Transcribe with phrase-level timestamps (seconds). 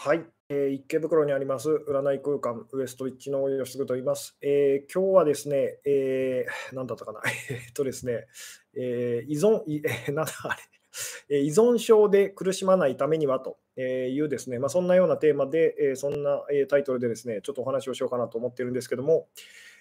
[0.00, 4.36] はい、えー、池袋にあります占い空間ウエストリッチの吉嗣と言います。
[4.40, 7.20] えー、今日はですね、えー、何だったかな、
[7.50, 8.28] えっとですね、
[8.76, 10.56] えー、依存、えー、 なんだあ
[11.28, 19.26] れ、依存症で苦しまないためにはというですね、まあ、そんなようなテーマで、えそんなタイトルでですね、ちょっとお話をしようかなと思っているんですけども、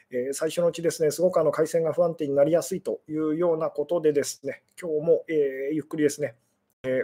[0.10, 6.34] え最初のうちですね、すごくあの回線が不安定になりやすいというようなことでですね、今日も、えゆっくりですね、
[6.88, 7.04] え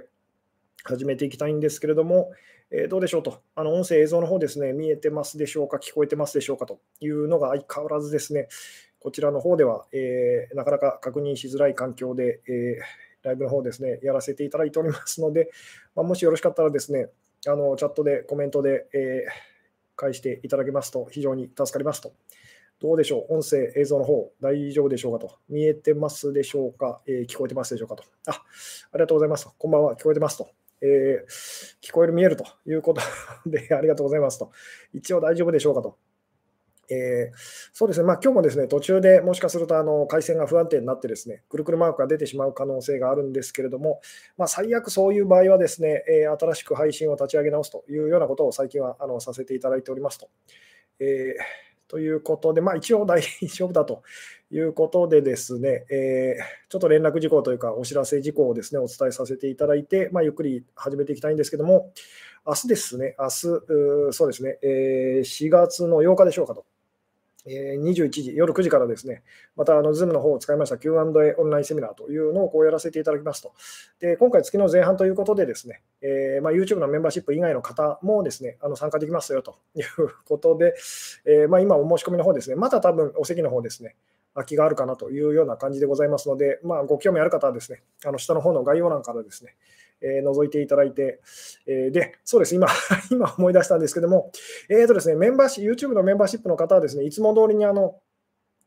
[0.84, 2.32] 始めていきたいんですけれども、
[2.76, 8.48] えー、どうでしょうと、あの音声、映像の方ですね、見えてますでしょうか、聞こえてますでしょうかというのが相変わらずですね、
[9.00, 15.52] こちらの方では、えー、なかなか確認しづらい環境で、えー、ライブの方ですね、やらせていただいておりますので、
[15.96, 17.10] まあ、もしよろしかったらですね、
[17.46, 19.26] あのチャットでコメントで、え
[19.96, 22.14] 返していただけますと非常に助かりますと。
[22.82, 23.36] どうでしょう？
[23.36, 25.36] 音声、映像の方、大丈夫でしょうかと。
[25.48, 28.04] 見えてますでしょうか、えー、聞こえてますでしょうかと。
[28.26, 28.42] あ、あ
[28.96, 29.48] りがとうございます。
[29.56, 29.96] こんばんは。
[29.96, 30.50] 聞こえてますと。
[30.86, 33.02] えー、聞こえる、見えるということ
[33.46, 34.52] で、 ありがとうございますと。
[34.94, 35.98] 一応大丈夫でしょうかと。
[36.90, 37.38] えー、
[37.72, 44.02] そうですね、まあ、今日もですね途中でもしかするとあの回線が不安定になって、ですねくるくるマークが出てしまう可能性があるんですけれども、
[44.38, 50.30] まあ、最悪そういう場合はですね、えー、新しく配信を立ち上げ直すというようなことを最近はあのさせていただいておりますと。
[51.00, 54.02] えーということで、まあ、一応大丈夫だと
[54.54, 61.92] いうことでですね、えー、ちょっと連絡事項というか、お知らせ事項をですね、お伝えさせていただいて、まあ、ゆっくり始めていきたいんですけども、
[62.46, 66.66] 明日ですね、明日、そうですね、えー、4月の8日でしょうかと。
[67.46, 69.22] え21時、夜9時からですね、
[69.58, 73.52] またあの Zoom の方を使いました Q&A オンラインセミナーというのをこうやらせていただきますと。
[74.00, 79.86] で今回、月の前半ということで、ですね、えー、まあ、YouTube のメンバーシップ以外の方もですねあの参加できますよという
[80.26, 80.74] ことで、
[81.26, 83.96] えー、まあ、今、お申し込みの方ですね、また多分お席の方ですね、
[84.34, 89.56] 空きがあるかなというような感じでございますので、まあ、ご興味ある方はですね、あの下の方の概要欄からですね、
[90.02, 91.22] えー、覗いていただいて、
[91.68, 92.68] えー、で、そうです、今、
[93.12, 94.32] 今思い出したんですけども、
[94.70, 98.00] えーとですね、メンバーシ YouTube のメンバーシップの方はですね、いつも通りにあの、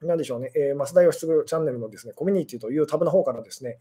[0.03, 3.79] なんでしょうね、えー、増田義嗣チャンネルのですね、コミュニティというタブの方からですね、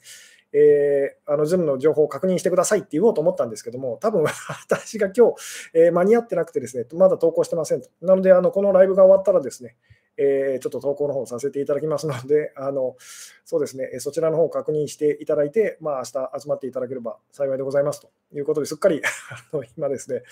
[0.53, 4.23] えー、あの Zoom の情報を確認してくださいって言おうと思ったんですけども、多分
[4.63, 5.35] 私が今日、
[5.73, 7.89] えー、間に合ってなくてですね、まだ投稿してませんと。
[8.01, 9.75] なので、あのこのライブが終わったらですね、
[10.17, 12.95] えー、ちょっと投稿の方させていただきますので、 あの
[13.43, 19.01] そうですね、そちらの方を確認していただいて、まあ明日集まっていただければ幸いでございますということですっかり
[19.53, 20.23] あの今ですね、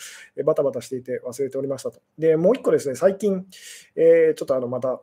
[0.44, 2.02] バタバタしていて忘れておりましたと。
[2.18, 3.46] で、もう一個ですね、最近、
[3.96, 5.02] えー、ちょっとあのまた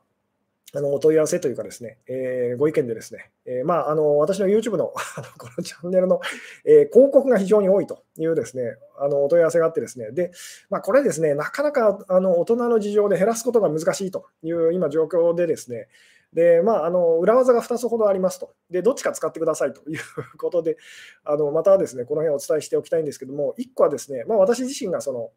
[0.74, 4.92] あのお問い合わせというかですね、えー、ご意見でですね、えー、まあ、あの私の YouTube の
[5.38, 6.20] このチャンネルの、
[6.64, 10.30] えー、広告が非常に多いというですね、あのお問い合わせがあってですね、で、
[10.68, 15.88] まあ、これですね、なかなかあの大人の事情で減らすことが難しいという今状況でですね、
[16.32, 18.54] で、まあ、あの裏技が2つほどありますと。
[18.70, 20.00] で、どっちか使ってくださいという
[20.38, 20.76] ことで、
[21.24, 25.30] あのまたですね、この辺お伝えしておきたいんですけども、1個はですね、まあ、私自身がその、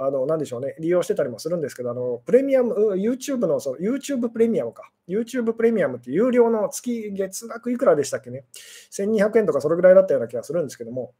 [0.00, 4.90] あの、なんでしょうね、利用してたりもするんですけど、あの、プレミアム、YouTube の、その YouTube プレミアムか。
[5.08, 8.44] YouTube プレミアムって有料の月月額いくらでしたっけね。
[8.92, 11.14] 1200円とかそれぐらいだったような気がするんですけども、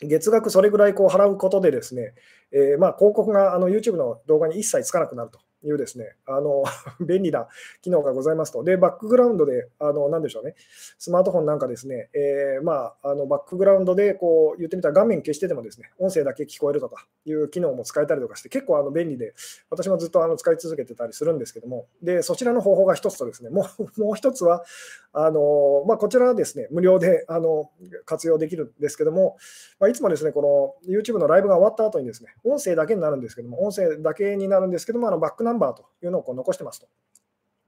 [0.00, 2.14] 月額それぐらいこう払うことでですね、
[2.50, 5.38] えー、まあ広告があの YouTube の動画に一切つかなくなると。
[5.68, 6.64] いうですね、あの
[7.04, 7.48] 便利な
[7.82, 8.64] 機能がございますと。
[8.64, 10.54] で、バックグラウンドで、あのなんでしょうね、
[10.98, 19.34] スマートフォンなんかですね、えー、まあ、あのバックグラウンドでこう言ってみたら画面消しててもですね、音声だけ聞こえるとかいう機能も使えたりとかして、結構あの便利で、
[19.70, 24.64] 私もずっとあの使い続けてたりするんですけども、で、そちらの方法が一つとですね、もうもう一つは、
[25.12, 27.70] あのまあ、こちらはですね、無料であの
[28.04, 29.36] 活用できるんですけども、
[29.80, 36.88] まあ、いつもですね、この YouTube のライブが終わった後にですね、音声だけになるんですけども、音声だけになるんですけども、あのバックナンバーというのをこう残してますと。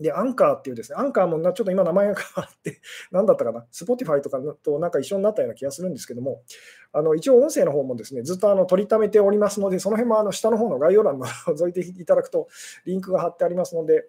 [0.01, 2.81] で、アンカーっていうですね、アンカーもちょっと今名前が変わって、
[3.13, 6.43] 何だったかな、Spotify とかとなんか一緒になったような気がするんですけども、
[6.93, 12.49] あの一応音声の方もですね、ずっとあの取りためておりますので、その辺もあの下の方の概要欄の覗いていただくと、
[12.87, 14.09] リンクが貼ってありますので、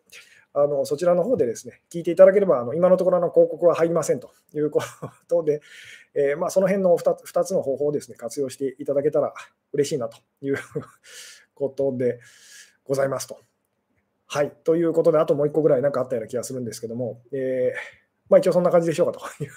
[0.54, 4.82] あのそちらの方でですね、聞いていただければ、あの今のところの広告は入りませんと いうこ
[5.28, 5.62] とで、
[6.14, 9.34] えー、まあ、その辺の 2, 2つの方法をですね、活用していただけたら
[9.72, 10.58] 嬉しいなという
[11.54, 12.20] ことで
[12.84, 13.40] ございますと。
[14.28, 14.52] はい。
[14.64, 18.01] ということで、あともう1個ぐらいなんかあったような気がするんですけども、えー、
[18.32, 19.52] まあ、一応そんな感じでしょうかという。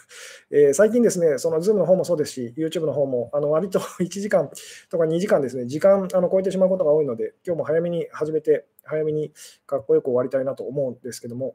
[0.51, 4.51] えー、最近ですね、その Zoom の方もそうですし、YouTube の方も、あの割と1時間
[4.91, 9.33] とか2時間ですね、時間あの超えてしまうことが多いので、今日も早めに始めて、早めに
[9.65, 11.55] かっこよく終わりたいなと思うんですけども、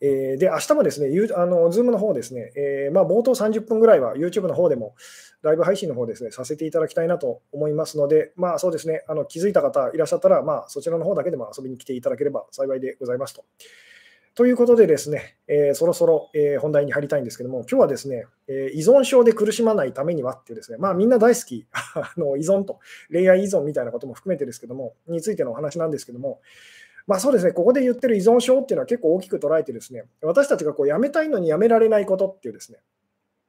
[0.00, 4.94] えー、で、明日もですね、あの Zoom の方ですね、えー、まあ、冒頭30分ぐらいは YouTube の方でも
[5.42, 13.44] ライブ配信の方ですね、させていただきたいなと思いますので、まあそうですね、あの気づいた方いらっしゃったら、まあそちらの方だけでも遊びに来ていただければ幸いでございますと。
[14.38, 22.78] ということでですね、えー、そろそろ、えー、本題に入りたいんですけども、今日はですね、えー、依存症で苦しまないためにはっていうですね、まあみんな大好き あの依存と、
[23.10, 26.40] 恋愛依存みたいなことも含めてですけども、についてのお話なんですけども、
[27.08, 32.78] まあそうですね、ここで言ってる依存症っていうのは結構大きく捉えてですね、私たちがこうやめたいのにやめられないことっていうですね、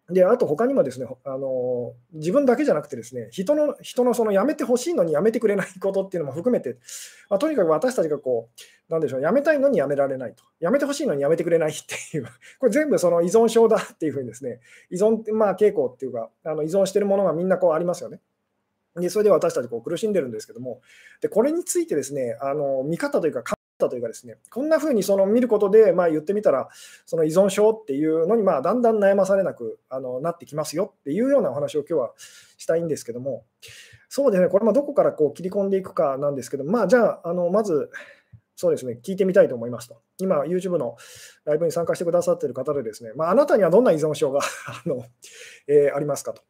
[0.09, 6.77] で、あと他にもですね、あの自分だけじゃなくてですね、人の人のその辞めてほしいのに辞めてくれないことっていうのも含めて、
[7.29, 8.49] まあ、とにかく私たちがこ
[8.89, 12.25] う、なんでしょう、辞めたいのに辞められないと、辞めてほしいのに辞めてくれないっていう、
[12.59, 14.59] これ全部その依存症だっていうふうにですね、
[14.89, 18.19] 依存、まあ、傾向っていうか、あの依存してるものがみんなこうありますよね。
[18.95, 20.81] でそれで私たちこう苦しんでるんですけども、
[21.21, 23.43] でこれについてですね、あの見方というか、
[23.87, 26.67] というかですね、こんな風にその見ることで、まあ、言ってみたら、
[27.05, 32.11] その依存症っていうのにまあだんだん悩まされなくあのなってきますよっていうようなお話を今日は
[32.57, 33.45] したいんですけども、
[34.09, 37.91] そうですね、これもどこからこう切り込んでいくかなんですけど、まあ、じゃあ、あのまず、
[38.55, 40.01] そうですね、聞いてみたいと思いますと。
[40.17, 40.97] 今、YouTube の
[41.45, 45.05] ライブに参加してくださっている方でですね、まあ、あなたにはどんな依存症が あの、
[45.67, 46.41] えー、ありますかと。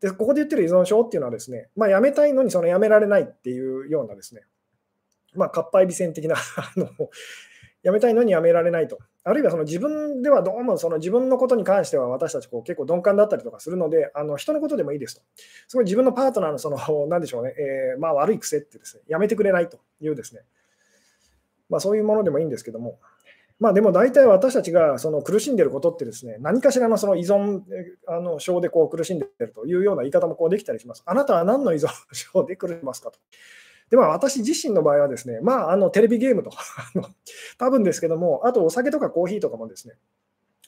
[0.00, 4.42] で、ここで言ってる依存症っていうのはですね、まあ、やめたいのにそのやめられないっていうようなですね、
[5.34, 6.88] まあ、かっぱえびせん的な あの、
[7.82, 8.98] やめたいのにやめられないと。
[9.24, 15.22] あるいはその自分ではどうもその自分のことに関しては私たちこう結構鈍感だったりとかするので、あの人のことでもいいですと。
[15.68, 20.42] すごい自分のパートナーのその、なんでしょうね、えー、まあ、悪い癖ってですね、やめてくれないというですね、
[21.68, 22.98] まあ、そういうものでもいいんですけども、
[23.62, 27.62] まあ、でも大体私たちがその苦しんでることってですね、何かしらのその依存
[28.08, 31.04] あの症でこう苦しんでいるというような言い方もこうできたりします。
[31.06, 33.20] あなたは何の依存症で苦しますかと。
[33.92, 36.64] で、まあ、私自身の場合はですね、まあ、あのテレビゲームと か
[37.58, 39.96] 多分ですけども、あとお酒とかコーヒーとかもですね、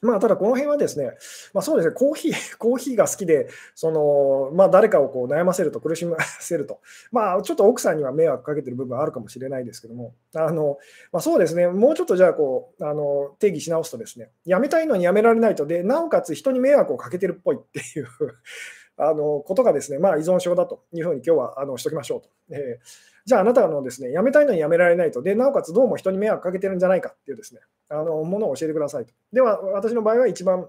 [0.02, 1.12] まあ、ただこの辺はですね、
[1.54, 6.80] まあ、そうですね、コーヒー、 コーヒーが好きで、そのまあ、誰かをこう悩ませると、苦しませると、
[7.12, 10.76] まあ、ちょっと奥さんには迷惑かけてる部分あるかもしれないですけども、あの
[11.10, 18.06] まあ、そうですね、もうちょっとじゃあこうあの定義し直すとですね、やめたいのにやめられないとで、なおかつ人に迷惑をかけてるっぽいっていう
[18.98, 22.28] あのことがですね、まあ、依存症だというふうに今日はあのしときましょうと。
[22.50, 25.22] えーじゃああなたのですね、辞めたいのに辞められないと。
[25.22, 29.14] で、なおかつどうも人に迷惑かけてるんじゃないかっていうですね、あのものを教えてくださいと。
[29.32, 30.68] では、私の場合は一番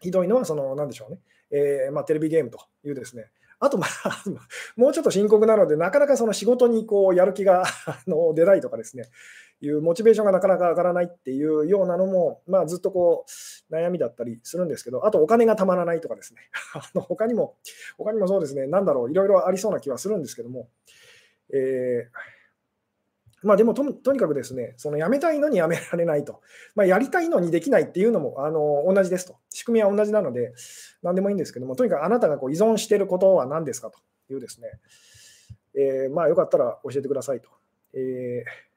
[0.00, 1.18] ひどいのは、その、なんでしょうね、
[1.50, 4.22] えー、まあ、テレビゲームというですね、あと、まあ、
[4.76, 7.64] もうちょっと深刻なので、なかなかその仕事にこうやる気が
[8.06, 9.04] の出ないとかですね、
[9.60, 13.24] いうモチベーションがなかなか上がらないっていうようなのも、まあ、ずっとこ
[13.70, 16.40] う悩みだったりするんですけど、あとお金がたまらないとかですね、
[16.74, 17.56] あの他にも、
[17.96, 20.68] 他にもそうですね、なんだろう、いろいろありそうな気はするんですけども、
[21.52, 26.40] えー、まあ、でもとにかくですね、その辞めたいのに辞められないと、
[26.74, 30.54] まあ、やりたいのにできないっていうのもあの同じですと、仕組みは同じなので、
[31.02, 33.98] 何でもいいんですけども、とにかくあなたがこう依存していることは何ですかと
[34.32, 34.68] いうですね、
[35.76, 37.50] えー、まあ、よかったら教えてくださいと。
[37.92, 38.74] えー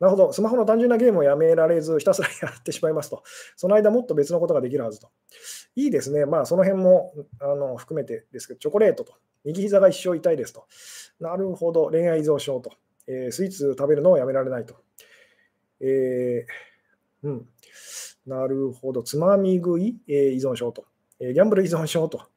[0.00, 3.22] なるほど、スマホの単純なゲームをやめられず、ひたすらやってしまいますと。
[3.54, 5.10] その間もっと別のことができるはずと。
[5.76, 6.26] いいですね。
[6.26, 9.14] まあ、その辺もあの含めてですけど、チョコレートと。
[9.44, 10.66] 右膝が一生痛いですと。
[11.18, 12.72] なるほど、恋愛依存症と。
[13.06, 14.76] えー、スイーツ食べるのをやめられないと。
[15.80, 17.48] えー、うん。
[18.26, 20.84] なるほど、つまみ食い、えー、依存症と。
[21.18, 22.28] えー、ギャンブル依存症と。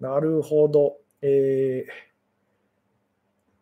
[0.00, 0.98] なるほど。
[1.22, 2.12] えー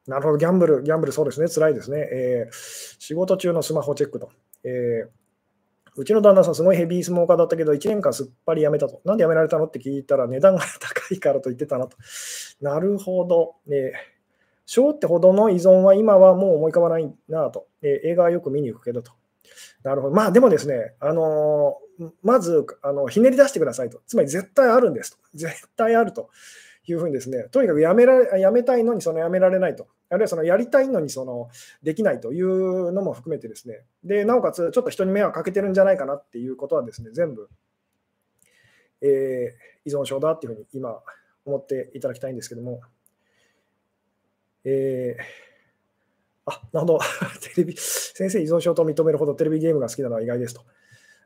[0.07, 1.99] なるほど、ギャンブル、ギャンブル、そうですね、辛いですね。
[2.11, 2.55] えー、
[2.99, 4.31] 仕事中のスマホチェックと。
[4.65, 5.09] えー、
[5.97, 9.01] うちの旦那さん、すごいヘビースモーカーだったけど、1年間すっぱりやめたと。
[9.05, 11.97] なんでやめられたのって聞いたら、値段が高いからと言ってたなと。
[12.61, 13.57] なるほど。
[13.69, 13.93] えー、
[14.67, 17.67] 小ってほどの依存は今はもう思い浮かばないなと。
[17.83, 19.12] えー、映画はよく見に行くけどと。
[19.83, 20.14] なるほど。
[20.14, 24.00] まあでもですね、あのー、まずあのひねり出してくださいと。
[24.07, 25.19] つまり絶対あるんですと。
[25.35, 26.31] 絶対あると。
[26.93, 31.49] いうふうにですね、とにかくやめられやめたいのにそのやめられないと、あるいはそのやりたいのにその
[31.83, 37.49] できないというのも含めてですね、でなおかつちょっと人に迷惑かけてるんじゃないかなっていうことはですね、全部、
[39.00, 40.99] えー、依存症だっていうふうに今
[41.45, 42.81] 思っていただきたいんですけども、
[44.64, 45.23] えー、
[46.47, 46.99] あ、なるほど、
[47.55, 50.62] テレビ、先生依存症と認めるほどテレビゲームが好きなのは意外ですと。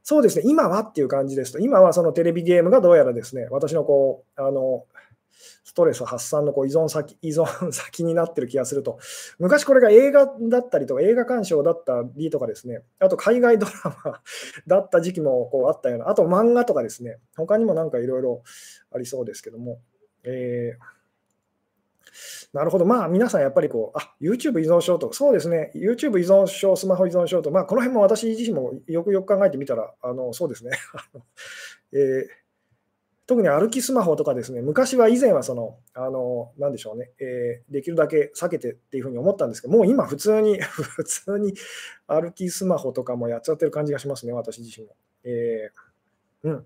[0.02, 4.84] そうですね、今はっていう感じですと、今はそのテレビゲームがどうやらですね、私のこう、あの、
[5.64, 8.98] ストレス発散のこう依存先依存先になってる気がすると、
[9.38, 13.72] 昔これが映画だったりとか、映画鑑賞だったりとかですね、あと海外ドラ
[14.04, 14.20] マ
[14.66, 18.42] だった時期もこうあったような、あと漫画とかですね、他にもなんかいろいろ
[18.94, 19.80] ありそうですけども、
[20.24, 20.94] えー
[22.52, 22.84] なるほど。
[22.84, 30.70] まあ、皆さんやっぱりこう、あ、YouTube 依存症と、そうですね、YouTube 依存症、スマホ依存症と、まあ、この辺も私自身もよくよく考えてみたら、あのそうですね。
[31.92, 32.43] えー
[33.26, 41.54] 特に歩きスマホとかですね、昔は以前はその、あの、なんでしょうね、えー、できるだけ避けてっていうふうに思ったんですけど、もう今普通に 普通に
[42.06, 44.94] 歩きスマホとかもやっちゃってる感じがしますね、私自身も。
[45.24, 46.64] えー、うん。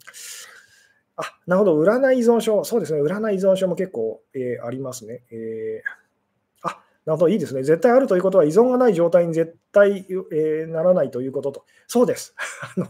[1.17, 5.23] あ、なるほど、占い依存症、そうですね、占い依存症も結構、えー、ありますね。
[5.31, 7.63] えー、あ、なるほど、いいですね。
[7.63, 11.65] 絶対あるということは、依存がない状態に絶対、え、ならないということと。
[11.87, 12.35] そうです。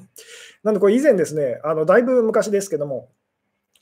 [0.63, 3.11] なので、これ以前ですね、あのだいぶ昔ですけども、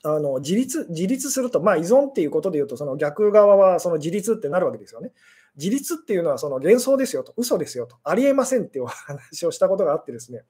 [0.03, 5.11] あの自立自立すると、まあ、依存っていうことでいうと、その逆側はその自立ってなるわけですよね。
[5.57, 10.43] 自立っていうのはその幻想ですよと、嘘ですよと、ありえませんっていうお話をしたことがあってですね、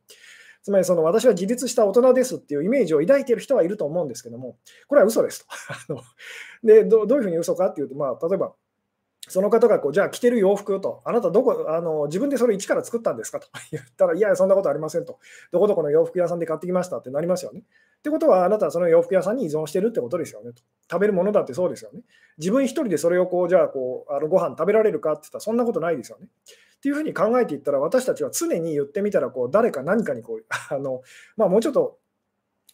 [0.61, 5.47] つまりその私は自立した大人ですっていうイメージを抱いている人はいると思うんですけども、これは嘘です
[5.87, 6.03] と。
[6.61, 8.53] でどどういうふうに嘘かっていうと、まあ、例えば、
[9.27, 15.19] その方がこうじゃあ着てる洋服と、あなたどこあの自分でそれ一から作ったんですかと 言ったら、いや、そんなことありませんと、
[15.51, 17.61] どこどこの洋服屋さんで買ってきましたってなりますよね。
[17.61, 20.61] ってことは、あなたはその洋服屋さんに依存してるってことですよねと。
[20.89, 22.01] 食べるものだってそうですよね。
[22.37, 26.27] 自分一人でそれをこう、じゃあこう、あのご飯食べられるかって言ったら、そんなことないですよね。
[26.77, 31.01] っていうふうに考えていったら、私たちは常に言ってみたら、こう誰か何かにこう、 あの
[31.35, 31.99] まあ、もうちょっと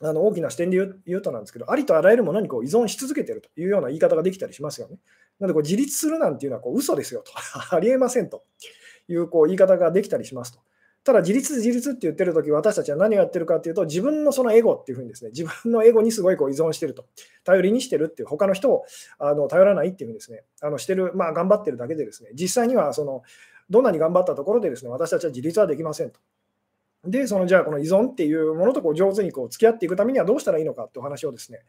[0.02, 4.98] あの大きな視点で言うとなんですけど、ありとあらゆるものにこう依存し続けてるというような言い方ができたりしますよね。
[5.40, 7.32] なのでこう自立するなんていうのはこう嘘ですよと、
[7.76, 8.44] ありえませんと
[9.08, 10.60] いうこう言い方ができたりしますと。
[11.04, 17.06] ただ自立自立って言ってるとき、私たちは何をやってるかっていうと、自分のそのエゴっていうふうにですね、自分のエゴにすごいこう依存してると、
[17.44, 18.86] 頼りにしてるっていう、他の人を
[19.20, 23.24] あの頼らないっていうふうにですね、あのしてる、まあ頑張ってるだけでですね、実際にはその、
[23.70, 26.22] どんなに頑張ったところでですね、私たちは自立はできませんと。
[27.06, 31.60] で、そのじゃあ、この依存っていうものとこう上手にこう付き合っていくためにはどうしたらいいのかってお話をですね、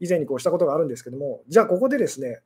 [0.00, 2.40] 以前にこうしたことがあるんですけども、じゃあ、ここでですね、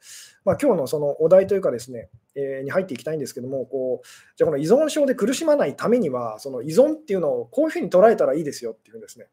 [0.45, 4.07] まあ、今日のそのお題というかですね、えー、に入っていきたいんですけども、こう
[4.37, 9.29] じゃあ、この依存症で苦しまないためには、その依存っていうのをこういうふうに捉えたらいいですよっていうんですね、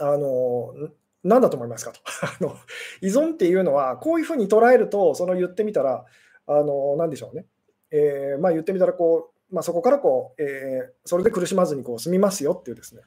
[0.00, 0.74] あの
[1.24, 2.56] 何だと思いますかと あの。
[3.00, 6.04] 依存っていうのは、こういうふうに捉えると、その言ってみたら、
[6.46, 7.46] あの何でしょうね、
[7.90, 13.02] えー、まあ、言ってみたらこう、まあ、そこからこう、えー、それで苦しまずにこう済みますよっていうですね。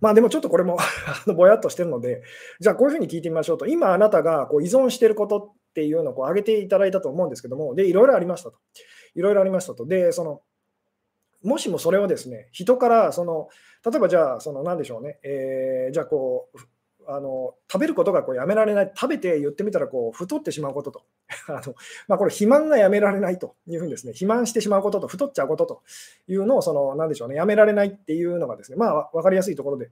[0.00, 0.78] まあでもちょっとこれも
[1.36, 2.22] ぼやっとしてるので、
[2.60, 8.58] じゃあこういうふうに聞いてみましょうと、今あなたがこう依存していることっていうのをこう挙げていただいたと思うんですけども、で、いろいろありましたと。
[9.14, 9.86] いろいろありましたと。
[9.86, 10.42] で、その、
[11.42, 13.48] もしもそれをですね、人から、その、
[13.84, 16.58] 例えばじゃあ、その、なんでしょうね、えー、じゃあこう、
[17.10, 21.02] あの食べることがこうやめられない、食べて言ってみたらこう太ってしまうことと、
[21.48, 21.74] あの
[22.06, 25.82] まあ、これ、肥満がやめられないというふうにですね、肥満してしまうことと、太っちゃうことと
[26.28, 29.90] いうのを、そのなんでしょうね、やめられないっていうのがですね、まあ、分かりやすいところで、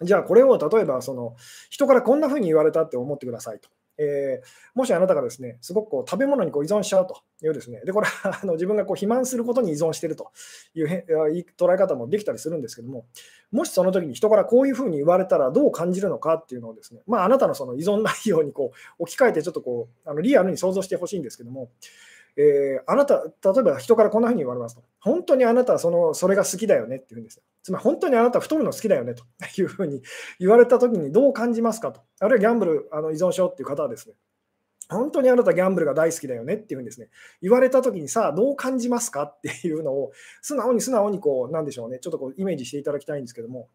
[0.00, 1.36] じゃあこれを例えばその
[1.70, 3.68] 人からこんなふうに言われたって思ってくださいと。
[3.98, 10.30] えー、もしあなたがですね、すごくこう食べ物にこう依存しちゃうというですね、でこれは あの自分がこう肥満することに依存していると
[10.74, 10.86] いう
[11.58, 13.06] 捉え方もできたりするんですけども、
[13.50, 21.70] もしその時に人からこういうふうに言われたらどう感じるのかっていうのをですね、まあ、あなたのその依存内容にこう置き換えてちょっとこうあのリアルに想像してほしいんですけども、
[22.36, 27.42] えー、あなた、例えば人からこんなふうに言われますと、本当にあなたはそのそれが好きだよねっていうんですよ。
[27.62, 29.24] つまり本当にあなた太るの好きだよねと。
[29.60, 30.02] いうふうに
[30.38, 34.14] 言われたときにどう感じますかと、あるいはギャンブルあの依存症っていう方はですね、
[34.88, 37.08] 本当にあなたギャンブルが大好きだよねっていうふうにですね、
[37.40, 43.68] 言われたときにさあどう感じますかっていうのを素直に素直にこう、なんでしょうね、ちょっとこうイメージしていただきたいんですけども、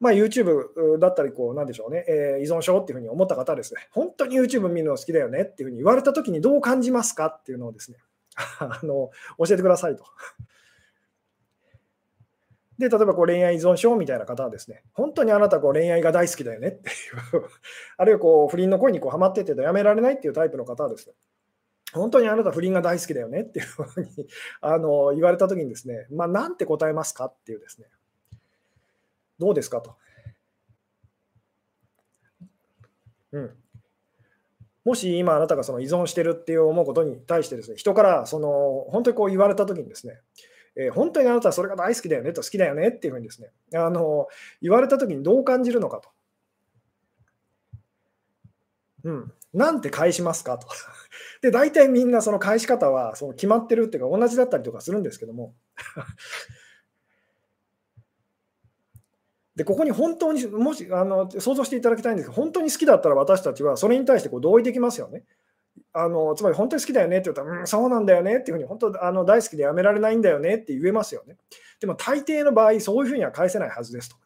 [0.00, 7.98] まあ、YouTube だったり、こう、なんでしょうね、えー、依存症っていうふうに思った方ですね、本当に YouTube 見るの好きだよねっていうふうに言われたときにどう感じますかっていうのをですね、
[8.58, 10.04] あの教えてくださいと。
[12.78, 16.96] で、例えばこう恋愛依存症みたいな方はですね、本当にあなたこう恋愛が大好きだよねっていう
[17.98, 21.14] あるいはこう不倫の恋にこうハマっててやめられないっていうタイプの方はですね、
[21.92, 24.26] 本当にあなた不倫が大好きだよねっていうふうに
[24.62, 27.86] あの言われたときにですね、まあ、なんて答えますかっていうですね、
[29.40, 29.80] どうですか？
[29.80, 29.96] と。
[33.32, 33.50] うん、
[34.84, 38.02] もし今あなたがその依存してるっていう思うことに対してですね、人か？
[38.02, 40.18] らその本当にこう言われたときにですね、
[40.76, 44.28] えー、本当にあなたはそれが大好きだよねと好きだよねっていうふうにですね、あの
[44.60, 46.00] 言われたときにどう感じるのか？
[46.00, 46.10] と。
[49.04, 50.58] うん、なんて返しますか？
[50.58, 50.66] と。
[51.40, 54.18] で、大体みんなその返し方はその決まってるっていうか？
[54.18, 54.80] 同じだったりとか？
[54.80, 55.54] するんですけども
[59.60, 65.24] でここに本当にもしあの想像していただきたいんですけど、本当に好きだったら私たちはそれに対してこう同意できますよね。
[65.92, 71.36] あのつまり本当に好きだよねって言ったら、うん、そうなんだよねっていうふうに、本当あの大好きでやめられないんだよねって言えますよね。
[71.78, 74.16] でも大抵の場合、そういうふうには返せないはずですと。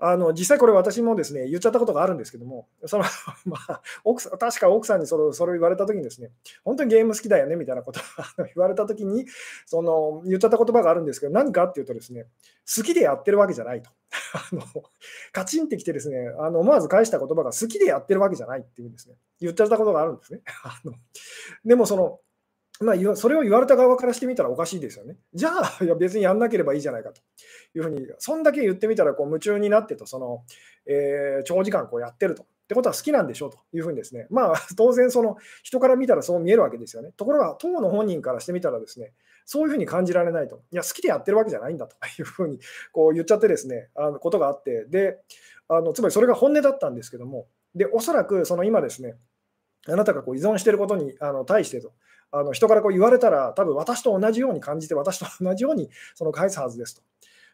[0.00, 3.04] あの実際これ私もですね言っちゃったことがあるんですけども、その
[3.44, 6.30] まあ、奥さん確か奥さんにそれそれを言われたときにですね、
[6.64, 8.00] 本当にゲーム好きだよねみたいなこと
[8.40, 9.26] を言われたときに
[9.66, 12.26] その言っちゃった言葉があるんですけど、何かっていうとですね、
[12.76, 13.90] 好きでやってるわけじゃないと。
[14.34, 14.62] あの
[15.32, 20.40] カチンってきてですね、あの思わず返した言葉が好きでやってるわけじゃないっていうんですね、言っちゃったことがあるんですね。
[20.64, 20.94] あの
[21.64, 22.20] でもその、
[22.80, 25.16] まあ、それを言われた側からしてみたらおかしいですよね。
[25.34, 27.20] じゃあ、 いや別にやんなければいいじゃないかと
[27.74, 30.44] いうふうに、そんだけ言ってみたらこう夢中になってと、その
[30.86, 32.42] えー、長時間こうやってると。
[32.42, 37.12] ってことは好きなんでしょうというふうにですね、まあ 当然その人から見たらそう見えるわけですよね。
[37.16, 39.12] ところが当の本人からしてみたらですね、
[39.44, 40.62] そういうふうに感じられないと。
[40.70, 42.60] いや、好きでやってるわけじゃないんだと いうふうに
[42.92, 45.18] こう言っちゃってですね、あのことがあって、で、
[45.66, 49.16] あのつまりそれが本音だったんですけども、で、おそらくその今ですね、
[49.88, 51.92] あなたがこう依存していることにあの対してと、
[52.32, 57.02] あの人からこう言われたら、多分私と同じように感じて、私と同じようにその返すはずですと。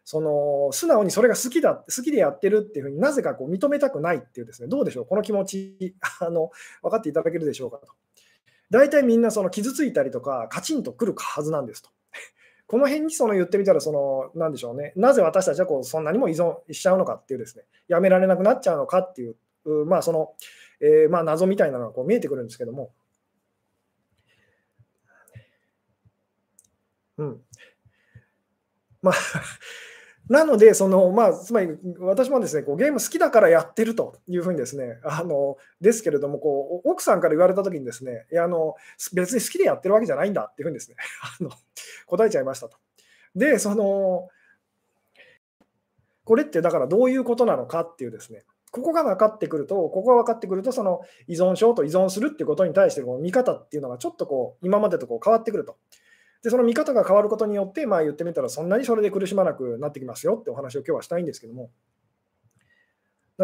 [0.08, 7.88] その素直にそれが好きだ、好きでやってるっていうふうになぜかこう認めたくないっていうですね、どうでしょう、この気持ちあの分かっていただけるでしょうかと。
[8.70, 11.90] 大体みんなその傷ついたりとか、カチンとくるはずなんですと。
[12.68, 19.36] この辺にその言ってみたら、その、なんでしょうね、なぜ私たちはこうそんなにも依存しちゃうのかっていうですね、やめられなくなっちゃうのかっていう、
[19.86, 20.34] まあその、
[20.80, 22.92] えー、まあ謎みたいなのがこう見えてくるんですけども、
[27.18, 27.40] うん。
[29.02, 29.14] まあ
[30.28, 31.68] なので、そのまあ、つまり
[32.00, 38.74] 私もですねこうゲーム好きだからやってるというふうにですね、あのですけれどもこう、奥さんから言われたときにですねいやあの、
[39.12, 40.96] 別に好きでやってるわけじゃないんだっていうふうにですね
[41.40, 41.50] あの
[42.06, 42.76] 答えちゃいましたと。
[43.36, 44.28] で、その
[46.24, 55.76] これってだからどういうことなのかっていうですね、ここが分かってくると、ここが分かってくると、その依存症と依存するっていうことに対しての見方っていうのがちょっとこう今までとこう変わってくると。
[56.42, 61.70] で、その見方が変わることによって、まあ、言ってみたら、そんなにそれで苦しまなくなってきますよってお話を今日はしたいんですけども、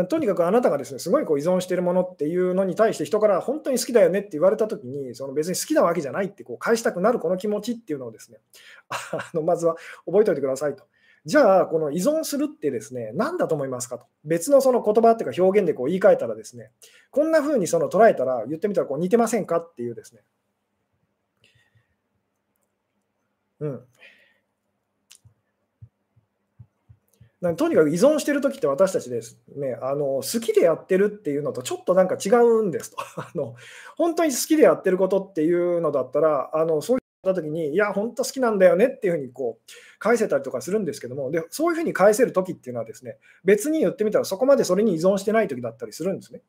[0.08, 8.38] とにかくあなたがですね、すごいこう依存しているものっていうのに対して人から本当に好きだよねって言われたときに、その別に好きなわけじゃないってこう返したくなるこの気持ちっていうのをですね、
[8.88, 10.84] あのまずは覚えておいてくださいと。
[11.26, 14.06] じゃあ、この依存するってですね、何だと思いますかと。
[14.24, 16.72] 別のその言葉っていうか表現でこう言い換えたらですね、
[17.10, 20.22] こんな風にその捉えたら言ってみたらこう似てませんかっていうですね、
[23.62, 23.80] うん。
[27.56, 32.98] とにかく依存してるときって私たちですね、あの好きでやってるっていうのとちょっとなんか違うんですと。
[33.20, 33.56] あの
[33.96, 46.42] 本当に好きでやってることっていうのだったら、あのそういったときに、いや、本当好きなんだよねっていうふうにこう返せたりとかするんですけども、でそういうふうに返せるときっていうのはですね、別に言ってみたらそこまでそれに依存してないときだったりするんですね。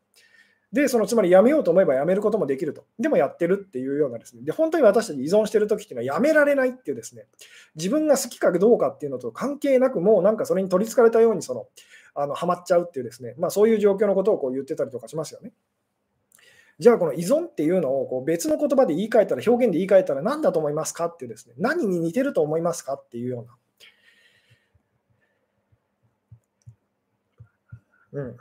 [0.74, 2.84] で、そのつまりやめようと思えばやめることもできると。
[2.98, 4.42] でもやってるっていうようなですね。
[4.44, 7.28] で、本当に私たち依存してるときっていうのはやめられないっていうですね、
[7.76, 11.68] 自分が好きかどうかっていうのと関係なく、もうなんかそれに取りつかれたようにその、
[12.16, 15.52] あの、ハマっちゃうっていうですね、まあそういう状況のことをこう言ってたりとかしますよね。
[16.80, 23.46] じゃあこの依存っていうのをこう別の言葉で言い換えたら、表現で言い換えたら何だと思いますかっていうですね、何に似てると思いますかっていうよ
[28.14, 28.24] うな。
[28.24, 28.38] うん。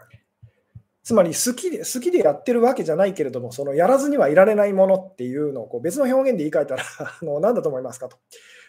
[1.02, 6.84] つまり好きで好きでやってるわけじゃないけれども、そのやらずにはいられないものっていうのをこう別の表現で言い換えたら
[7.20, 8.18] あの何だと思いますかと。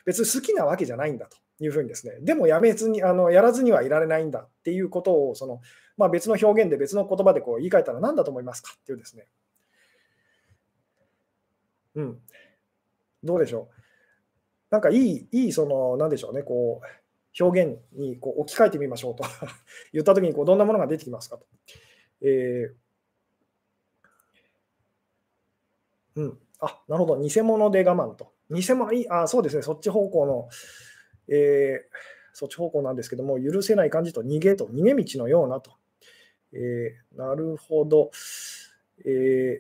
[0.06, 5.62] 別に好きなわけじゃないんだというふうにですね、でもやめずにあのやらずにはいられないんだっていうことをその、
[5.96, 9.28] まあ、別の表現で別の言葉でこう言い換えたら何だと思いますかっていうですね。
[11.96, 12.20] うん。
[13.24, 13.76] どうでしょう。
[14.72, 19.24] なんかいい、いい、その、なんでしょうね、こう、表現にこう置き換えてみましょうと
[19.92, 21.46] 言ったときにこうどんなものが出てきますかと。
[22.24, 22.84] えー、
[26.16, 26.40] うん。
[26.60, 27.22] あ、なるほど。
[27.22, 28.32] 偽物で我慢と。
[28.50, 29.62] 偽物、いい、あ、そうですね。
[29.62, 30.50] そっち方向の、
[31.28, 31.98] えー、
[32.34, 35.72] そっち方向なんですけども、許せない感じと逃げと、逃げ道のようなと。
[36.54, 38.12] えー、なるほど。
[39.06, 39.60] え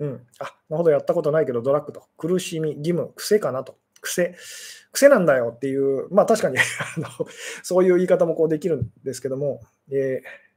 [0.00, 0.26] ー、うん。
[0.38, 0.90] あ、なるほど。
[0.90, 2.04] やったことないけど、ドラッグと。
[2.16, 3.76] 苦しみ、義務、癖かなと。
[4.00, 4.36] 癖。
[4.92, 7.08] 癖なんだよっていう、まあ確かに あの
[7.62, 9.60] そういう言い方もこうできるんですけども、
[9.90, 10.51] えー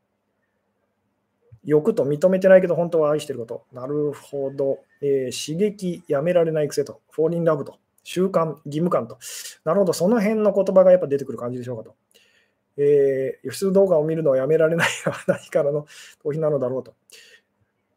[1.66, 3.66] 欲と認めてないけど本当は愛してること。
[3.74, 4.80] なるほど。
[5.02, 7.02] えー、刺激やめられない癖と。
[7.12, 7.80] フォーリンラブと。
[8.04, 9.18] 習慣、義務感と。
[9.64, 9.94] なるほど。
[9.94, 11.96] その辺の言葉がやっぱ出てくる感じでしょうかと。
[12.78, 14.90] えー、輸出動画を見るのをやめられない
[15.28, 15.86] 何からの
[16.24, 16.94] 逃避なのだろうと。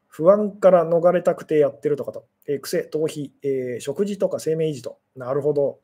[0.06, 2.26] 不安から逃れたくてやってるとかと。
[2.46, 4.98] えー、癖、逃避、えー、食事とか生命維持と。
[5.14, 5.80] なるほど。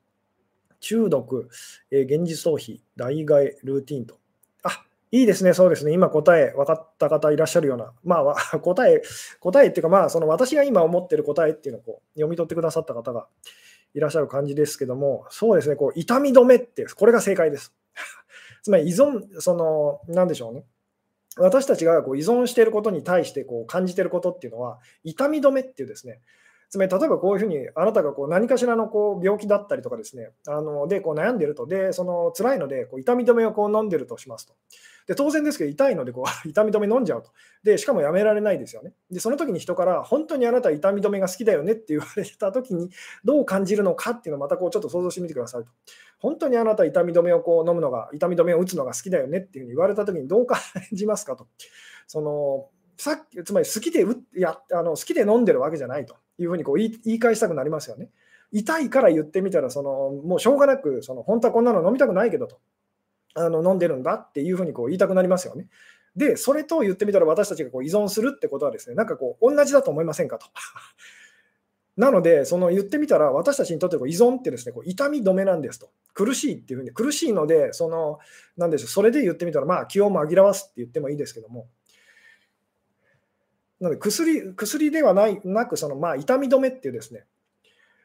[0.80, 1.48] 中毒、
[1.90, 4.18] えー、現実逃避、代替え、ルーティンと。
[5.14, 9.00] いいですね、そうですね、今答え分かった方いらっしゃるような、まあ、 答え、
[9.38, 13.28] 答えっていうか、まあ、その私が今思ってる答えっていうのをこう読み取ってくださった方が
[13.94, 17.72] いらっしゃる感じですけども、そうですね、こう痛み止めって、これが正解です。
[18.64, 20.64] つまり依存、その、なんでしょうね。
[21.36, 26.22] 私たちがこう依存していることに対してこう感じていることっていうのは、痛み止めっていうですね、
[26.70, 34.54] つまり、例えばこういうふうに、あなたがこう何かしらのこう病気だったりとかですね、あのでこう悩んでると、で、その辛いのでこう痛み止めをこう飲んでるとしますと。
[35.06, 37.30] で当然ですけど、痛いのでこう 痛み止め飲んじゃうと。
[37.62, 38.94] で、しかもやめられないですよね。
[39.10, 42.90] で、その時に人から、本当にあなた痛み止めが好きだよねって言われた時に、
[43.24, 45.70] どう感じるのかっていうのをまたこうちょっと想像してみてくださいと。
[46.18, 50.58] 本当にあなた痛み止めをこう飲むのが、痛み止めを打つのが好きだよねっていうふうに言われた時にどう感
[50.92, 51.46] じますかと。
[52.06, 58.10] そのさっきつまり好きでやあの好きで飲んでるわけじゃないというふうにこう言い言い返したくなりますよね。
[58.52, 62.60] 痛いから言ってみたらその、もうしょうがなくその、本当はこんなの飲みたくないけどと、
[63.34, 65.66] あの飲んでるんだっていうふうにこう言いたくなりますよね。
[66.16, 70.46] で、それと言ってみたら私たちがこう依存するってことはですね、なんかこう同じだと思いませんかと。
[71.96, 75.90] なので、その言ってみたら、私たちにとってこう依存ってですね、こう痛み止めなんですと。
[76.12, 78.18] 苦しいっていうふうに、苦しいので、その、
[78.56, 81.68] なんでしょう、それで言ってみたら、まあ、気を紛らわすって言ってもいいですけども、
[83.80, 87.26] なので薬薬ではないなく、そのまあ痛み止めっていうですね、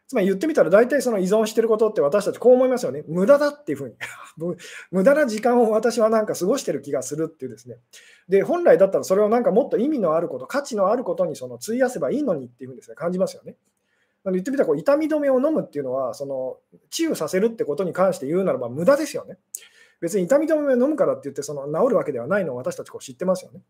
[0.09, 3.03] つまり言ってみたら、大体その依存してることって私たちこう思いますよね。
[3.07, 3.95] 無駄だっていうふうに。
[4.89, 7.77] 無駄な時間を私はなんか過ごしてる気がするっていうですね。
[8.27, 13.55] で、本来だったらそれをなんかもっと意味のあること、価値のあることにその費やせばいいのにっていうふうにですね、感じますよね。
[14.23, 16.57] なので言ってみたらこう痛み止めを飲むっていうのは、その
[16.89, 19.37] 治癒させるってことに関して言うならば無駄ですよね。
[20.01, 23.61] 別に痛み止めを飲むからって言ってその治るわけではないのを私たちこう知ってますよね。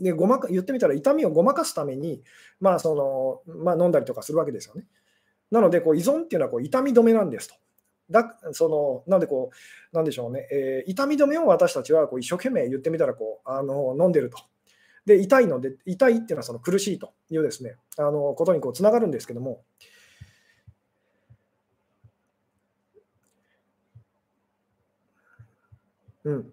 [0.00, 2.22] でごまか言ってみたら痛みをごまかすために、
[2.60, 4.86] まあそのまあ、飲んだりとかするわけですよね。
[5.50, 7.54] なのでこう依存っていうのはこう痛み止めなんですと。
[8.10, 9.50] だそのなんでこ
[9.92, 14.38] う、なんでしょうね、えー、痛み止めを私たちはこう一生懸命言ってみたらこうあの飲んでると。
[15.06, 19.62] で、痛いので、痛いっていうのはその苦しいというですね、あのことにこうつながるんですけども、
[26.24, 26.52] うん、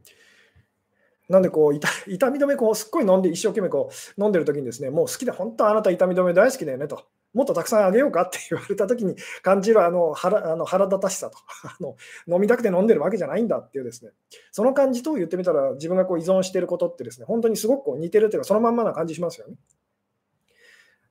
[1.30, 11.96] なんでこう痛痛み止めこうすっごい飲んで一生懸命こう飲んでる時にですねもう好きで本当あなた痛み止め大好きだよねともっとたくさんあげようかって言われた時に 感じるあの腹あの腹立たしさと あの
[12.28, 14.12] 飲みたくて飲んでるわけじゃないんだっていうですね。
[14.52, 19.56] その感じと言ってみたら自分がこう依存していることってですね本当にすごくこう似てるというかそのまんまな感じしますよね。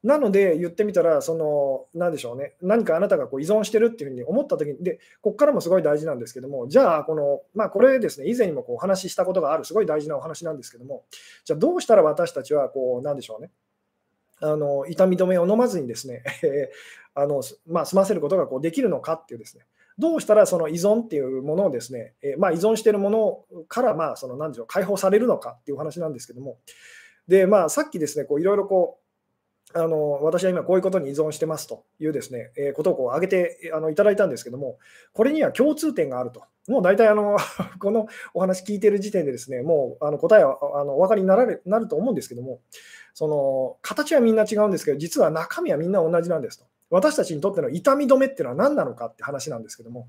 [0.07, 11.05] なので言ってみたら、その、なんでしょうね、何かあなたがこう依存してるっていうふうに思ったときに、で、ここからもすごい大事なんですけども、じゃあ、この、まあ、これですね、以前にもこうお話ししたことがある、すごい大事なお話なんですけども、
[11.45, 13.51] じゃあ、どうしたら私たちは、こう、なんでしょうね、
[14.41, 16.23] あの痛み止めを飲まずにですね、
[17.15, 19.65] あのまあ、済ませることがこうできるのかっていうですね、
[19.99, 26.59] どうしたらその依存っていうものをですね、えまあ、依存しているものからまあその何でしょう解放されるのかっていう話なんですけども、
[27.29, 29.06] でまあ、さっきですね、いろいろこう
[29.77, 34.79] あの私は今こういうことに依存してますというですね、えー、ことをこう挙げてあのいただいたんですけども、
[35.13, 36.43] これには共通点があると。
[36.69, 37.37] もう大体あの
[37.79, 42.61] このお話聞いてる時点でですね、もうあの答えはあのお分かりになられなると思うんですけども、
[43.15, 46.65] その形はみんな違うんですけど、実は中身はみんな同じなんですと。
[46.89, 50.09] 私たちにとっての痛み止めっていうのは何なのかって話なんですけども、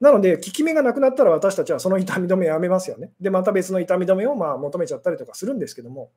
[0.00, 3.12] なので、効き目がなくなったら私たちはその痛み止めやめますよね。
[3.20, 6.10] で、また別の痛み止めをまあ求めちゃったりとかするんですけども、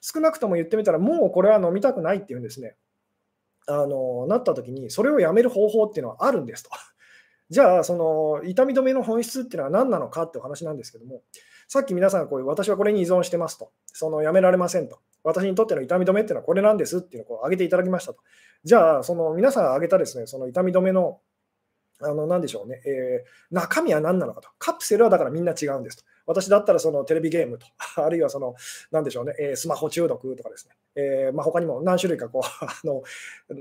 [0.00, 2.76] 少なくとも言ってみたら、もうこれは飲みたくないっていうんですね、
[3.66, 6.70] あのなった時に、それをやめる方法っていうのはあるんですと。
[7.50, 11.22] じゃあ、その痛み止めの本質っていうのは何なのかってお話なんですけども、
[11.68, 18.20] さっき皆さんがこういう私はこれに依存してますと、そのやめられませんと、私にとっての痛み止めっていうのはこれなんですっていうのをこう挙げていただきましたと。
[18.64, 21.20] じゃあ、その皆さんが挙げたですねその痛み止めの
[22.02, 24.48] あの何でしょうね、えー、中身は何なのかと。
[24.58, 26.04] カプセルはだからみんな違うんですと。
[26.30, 27.66] 私だったらそのテレビゲームと、
[28.02, 28.54] あるいはその、
[28.90, 33.02] 何でしょうね、えー、スマホ中毒とかですね、えーまあ、他にも何種類かこう あの、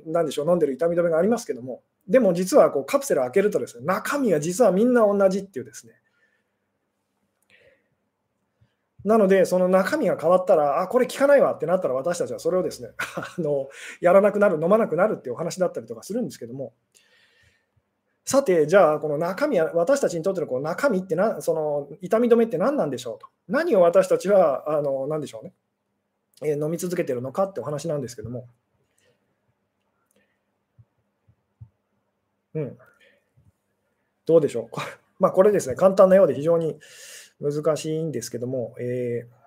[0.05, 5.93] 何でしょう、飲んでる痛み止めがありますけども、でも実はこうカプセル開けるとですね、中身は実はみんな同じっていうですね、
[9.05, 13.69] なので、その中身が変わったら、あ、これ効かないわってなったら、私たちはそれをですね、 あの
[14.01, 16.73] やらなくなる、飲まなくなるっていうお話だったりとかするんですけども、
[18.25, 23.27] さて、じゃあ、この中身は、私たちにとってのこの中身ってな、その痛み止めって何なんでしょうと。
[23.47, 25.53] 何を私たちは、あの何でしょうね、
[26.43, 28.47] えー、飲み続けてるのかってお話なんですけども。
[32.53, 32.77] うん。
[34.25, 34.77] どうでしょう。
[35.19, 36.79] まあ、これですね、簡単なようで非常に
[37.41, 39.39] 難しいんですけども、えー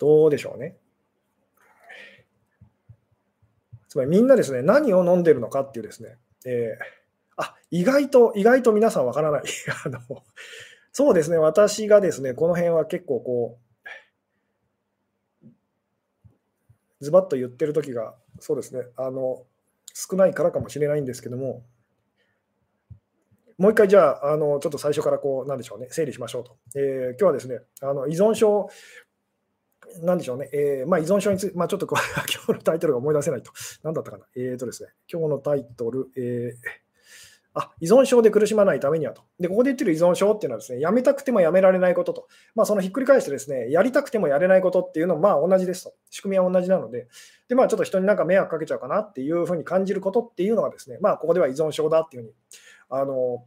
[0.00, 0.79] どうでしょうね。
[3.90, 6.84] つまりみんなですね、何を飲んでるのかっていうですね、えー、
[7.36, 9.42] あ、意外と、意外と皆さんわからない。
[9.84, 9.98] あの
[10.92, 13.58] そうですね、私がですね、この辺は結構こ
[15.42, 15.46] う、
[17.00, 19.44] ズバッと言ってる時が、そうですね、あの、
[19.92, 21.64] 少ないからかもしれないんですけども、
[23.58, 26.56] もう一回じゃあ、あのちょっと最初からこう、なんでしょうね、整理しましょうと。
[26.76, 28.68] えー、今日はですね、あの依存症
[30.02, 31.96] なんでしょうね、えーまあ、依存症について、まあ、ちょっとこ
[32.32, 33.52] 今日のタイトルが思い出せないと。
[33.82, 34.26] なんだったかな？
[34.36, 36.90] えっ、ー、とですね、今日のタイトル、えー
[37.52, 39.22] あ依存症で苦しまないためにはと。
[39.40, 45.94] で、ここで言ってる依存症っていうのはですね、やめたくてもやめられないことと、まあ、そのひっくり返してですね、やりたくてもやれないことっていうのもまあ同じですと。
[46.10, 47.08] 仕組みは同じなので、
[47.48, 52.34] で、まあちょっと人になんか迷惑かけちゃうかなっていうふうに感じることっていうのがですね、まあここでは依存症だっていうふうに、
[52.88, 53.44] あの、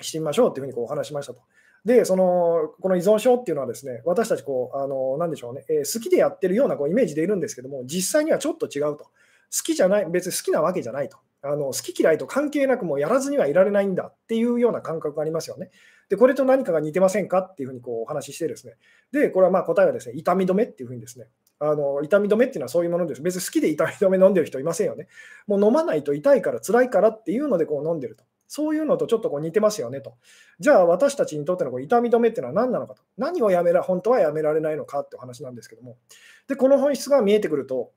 [0.00, 1.40] してみましょうっていうふうにこうお話しましたと。
[1.84, 9.04] で、その、この依存症っていうのはですね、私たちこう、あの、なんでしょうね、えー、好きでやってるようなこうイメージでいるんですけども、実際にはちょっと違うと。
[9.04, 9.10] 好
[9.62, 11.18] きじゃない、別に好きなわけじゃないと。
[11.46, 15.70] あの好き嫌いと関係なくもうやらずにはいられないんだっていうような感覚がありますよね。
[16.08, 18.74] で、これと何かが似てませんかっていうふうにこうお話ししてですね。
[19.12, 21.26] で、これはまあ答えはですね、痛み止めっていうふうにですね、
[21.60, 23.22] あの痛み止めっていうのはそういうものです。
[23.22, 25.06] 別に好きで痛み止め飲んでる人いませんよね。
[25.46, 28.24] もう飲まないと痛いから辛いからっていうのでこう飲んでると。
[28.46, 30.16] そういうのとちょっとこう似てますよねと。
[30.60, 33.02] じゃあ私たちにとってのこう痛み止めっていうのは何なのかと。
[33.16, 35.96] 何をやめら、本当はやめられないのかってお話なんですけども。
[36.48, 37.92] で、この本質が見えてくると、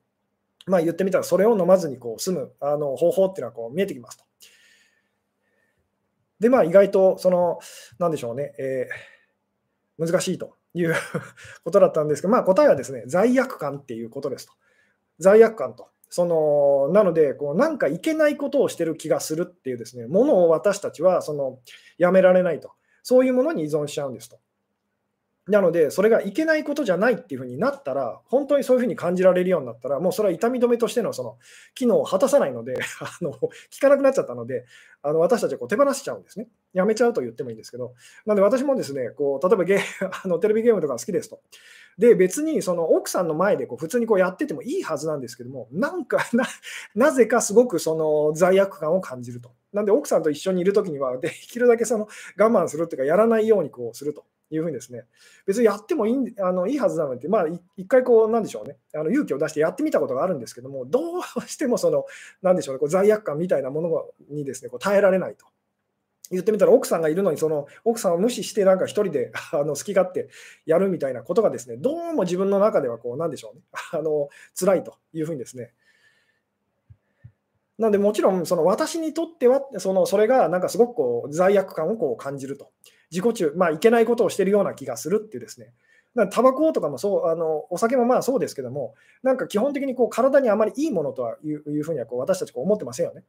[0.66, 4.24] まあ、言ってみたら、それを飲まずにこう済むあの方法っていうのはこう見えてきますと。
[6.40, 7.58] で、まあ、意外と、その、
[7.98, 10.94] なんでしょうね、えー、難しいという
[11.64, 14.52] ことだったんですけど、まあ、答えはですね、罪悪感っていうことですと。
[15.18, 15.88] 罪悪感と。
[16.10, 21.58] そのなのでこう、なんかいけないことをしてる気がするっていうですね、ものを私たちはその
[21.98, 22.72] やめられないと。
[23.02, 24.38] そういうものに依存しちゃうんですと。
[25.48, 31.38] なので、それがいけないことじゃないっていうふうになったら、本当にそういうふうに感じられるようになったら、もうそれは痛み止めとしてのその
[31.74, 34.66] 機能を果たさないので、 あの効かなくなっちゃったので、
[35.02, 36.48] あの私たちはこう手放しちゃうんですね。
[36.74, 37.94] やめちゃうと言ってもいいんですけど、
[38.26, 39.80] なので私もですね、こう例えばゲ
[40.24, 41.40] あのテレビゲームとか好きですと。
[41.96, 46.44] で、別にその奥さんの前でこう普通にこうやっててもいいはずなんですけども、なんかな、
[46.94, 49.50] なぜかすごくその罪悪感を感じると。
[49.72, 52.08] なんで奥さんと一緒にいるときには、できるだけその
[52.38, 54.24] 我慢するっていうか、やらないようにこうすると。
[54.50, 55.04] いうふうにですね、
[55.46, 62.06] 別にやってもいいあのいいはずなので、まあ、一回こう、なんでしょうね、あの勇気を出してやってみたことがあるんですけども、 どうしてもその、
[62.42, 65.46] なんでしょうね、こう罪悪感みたいなものにですね、こう耐えられないと。
[66.30, 70.28] 言ってみたら奥さんがいるのにその奥さんを無視してなんか一人で あの好き勝手
[70.66, 73.62] やるみたいなことがですねどうも自分の中ではこうなんでしょうね。
[73.92, 75.72] あの辛いというふうにですね。
[77.78, 82.72] なんでもちろんその私にとってはそのそれがなんかすごくこう罪悪感をこう感じると。
[83.10, 85.72] 自己中、まあ、いけないことをしてるような気がするっていうですね、
[86.30, 93.22] タバコとかもそう、あのお酒もまあそうですけども、なんか基本的にこう体にあまりいいものとはいういうふうにはこう私たちこう思ってませんよね。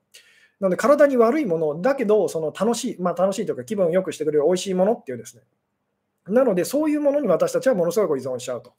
[0.59, 5.43] なので体に悪いものだけど、その楽しい、まあ、楽しいというか気分を良くしてくれる美味しいものっていうですね。
[6.27, 8.73] なので、そういうものに私たちはものすごく依存しちゃうと。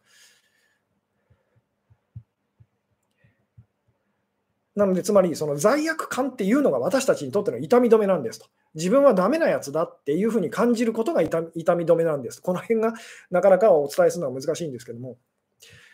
[4.81, 8.47] なので、つまりその罪悪感っていうのが私たちにとっての痛み止めなんですと。
[8.75, 12.41] 自分はダメなやつだっていうふうに感じることが痛み止めなんです。
[12.41, 12.95] この辺が
[13.31, 15.19] なかなかお伝えするのは難しいんですけども。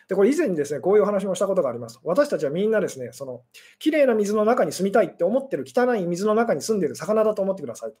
[0.07, 1.99] で、これ以前にですね、こういう話もしたことがあります。
[2.03, 3.41] 私たちはみんなですね、その、
[3.77, 7.97] 綺麗な水の中に住みたいって思ってる汚い水の中に住んでる魚だと思ってくださいと。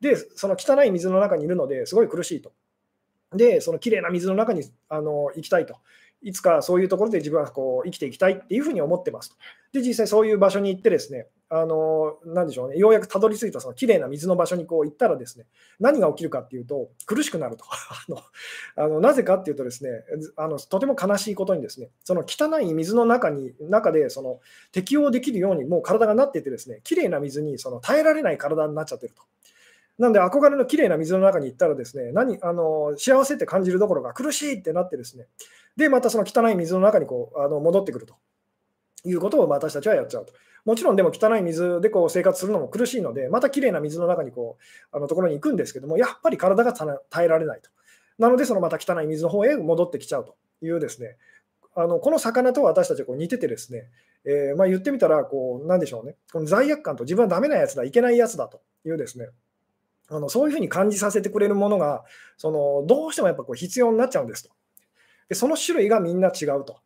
[0.00, 2.52] で、その汚い水の中にいるのですごい苦しいと。
[3.34, 5.76] で、その綺麗な水の中にあの行きたいと。
[6.22, 9.36] いつかそういうところで自分はこう生きていきたいっていうふうに思ってますと。
[9.72, 15.44] で、実際そういう場所に行ってですね、あの、なでしょうね、ようやくたどり着いたその綺麗な水の場所にこう行ったらですね、
[15.78, 17.64] 何が起きるかっていうと、苦しくなると。
[17.68, 18.22] あの
[18.76, 19.90] あのなぜかっていうとですね
[20.36, 24.40] あの、とても悲しいことにですね、その汚い水の中に、中でその
[24.72, 29.22] 適応できるようにもう体がなっててですね、綺麗な水にその耐えられない体になっちゃってると。
[29.98, 35.26] なんで憧れの綺麗な水の中に行ったらですね、何あの幸せって感じるどころか苦しいってなってですね、
[35.76, 38.16] で、またその汚い水の中にこうあの戻ってくると。
[39.04, 40.32] いうことを私たちはやっちゃうと。
[40.64, 44.58] もちろんでも汚い水でこう生活するのも苦しいので、またきれいな水の中にこ
[44.92, 47.70] うあのところに行くんですけども、やっぱり体が耐えられないと。
[48.18, 50.36] なので、そのまた汚い水の方へ戻ってきちゃうと。
[50.60, 51.16] いうですね、
[51.76, 53.84] あのこの魚と私たちはこう似ててですね、
[54.24, 58.60] えー、まあ、言ってみたらこう、なんでしょうね、この罪悪感と自分はダメなやつだ、いけないやつだと。
[58.84, 59.28] いうですね、
[60.10, 62.04] あのそういうふうに感じさせてくれるものが、
[62.36, 64.50] そのどうしてもやっぱこう必要になっちゃうんですと。
[65.28, 66.80] でその種類がみんな違うと。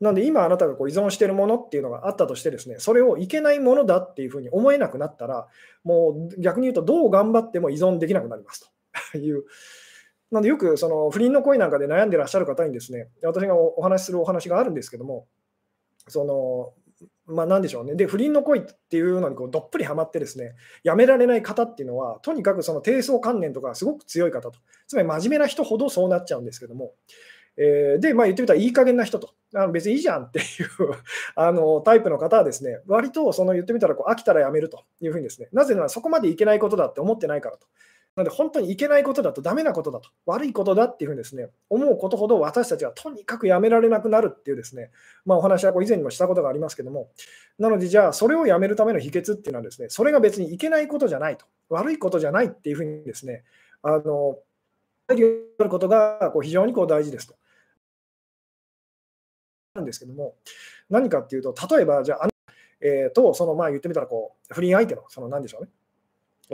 [0.00, 5.46] なんで今あなたがこう依存しているものっていうのがあったとしてですね、それをいけないものだっていうふうに思えなくなったら、
[5.84, 8.68] もう逆に言うとどう頑張っても依存できなくなります
[9.12, 9.44] と いう。
[10.32, 15.28] なのでよくその不倫の恋なんかで悩んでらっしゃる方にですね、私がお話しするお話があるんですけども、
[16.08, 16.72] その
[17.26, 17.94] まあ、なんでしょうね。
[17.94, 26.92] で、不倫の恋っていうのにこうどっぷりはまってですね、やめられない方っていうのは、とにかくその低層観念とかすごく強い方と、つまり真面目な人ほどそうなっちゃうんですけども、
[27.56, 30.44] えー、で、まあ、言ってみたらいい加減な人と、あの別にいいじゃんっていう
[31.36, 37.66] あのタイプの方はですね、割とその言ってみたらこう飽きたらやめるというふうにですね、なぜならそこまでいけないことだって思ってないからと。
[38.14, 44.90] なので、本当にいけないことだと、ダメなことだと、悪いことだっていうふうにですね、思うことほど私たちはとにかくやめられなくなるっていうですね、
[45.24, 47.10] まあ、お話はこう以前にもしたことがありますけども、
[47.58, 53.44] なので、じゃあ、それをやめるための秘訣っていうのはですね、それが別にいけないことじゃないと、悪いことじゃないっていうふうにですね、
[53.82, 54.38] あの、
[55.08, 57.34] ることがこう非常にこう大事ですと。
[59.74, 60.36] なんですけども、
[60.90, 62.28] 何かっていうと、例えば、じゃあ、
[62.80, 65.70] えー、と、そのまあ言ってみたらこう、不倫相手の、その何でしょうね、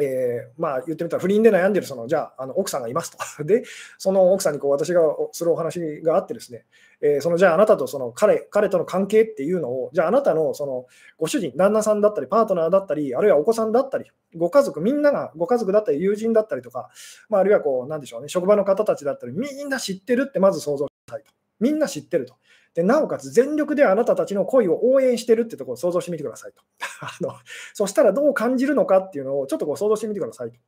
[0.01, 3.19] えー、まあ言ってみたら不倫で悩んでるそのじゃああの奥さんがいますと。
[3.45, 3.65] で、
[3.99, 6.65] その奥さんにこう私がするお話があってですね、
[7.01, 10.87] えー、そのじゃああなたとその彼彼との関係っていうのを、じゃああなたのその
[11.19, 16.91] ご主人、旦那さんだったり、パートナーだったり、あるいはお子さんだったり、ご家族、みんながご家族だったり、友人だったりとか、
[17.29, 21.33] まあ、あるいはこう、なんでしょうね、職場の方たちだったり、みんな知ってるってまず想像したいと。
[21.61, 22.37] みんな知ってると。
[22.75, 26.63] でなおかつ全力であなたたちの恋を応援してるってところを想像してみてくださいと。
[27.01, 27.35] あの
[27.75, 30.59] そしたらどう感じるのかっていうのをちょっとこう想像してみてくださいと。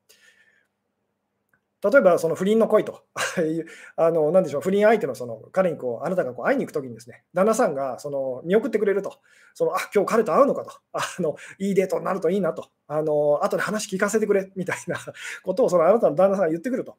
[1.82, 3.04] 例えばその不倫の恋と
[3.96, 9.18] あの何でしょう不倫相手のその彼にこうあなたがこう会いに行くときにですね旦那さんがその見送ってくれると
[9.54, 14.98] そのあ今日彼と会うのかとあのいいデートになるといいなとあの後で話聞かせてくれみたいな
[15.42, 16.98] ことをそのあなたの旦那さんが言ってくると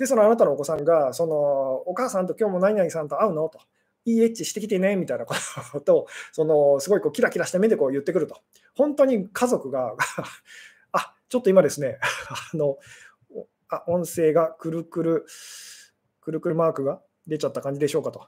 [0.00, 1.34] でそのあなたのお子さんがその
[1.86, 3.50] お母さんと今日も何々さんと会うの？
[3.50, 3.60] と。
[4.06, 5.34] いいエッチしてきてねみたいなこ
[5.84, 8.40] とをそのすごいこうキラキラした目でこう言ってくると。
[8.74, 9.94] 本当に家族が
[10.92, 11.98] あちょっと今ですね
[12.54, 12.78] あの
[13.68, 15.26] あ音声がくるくる
[16.22, 18.26] くるくるマークが出ちゃった感じでしょうかと、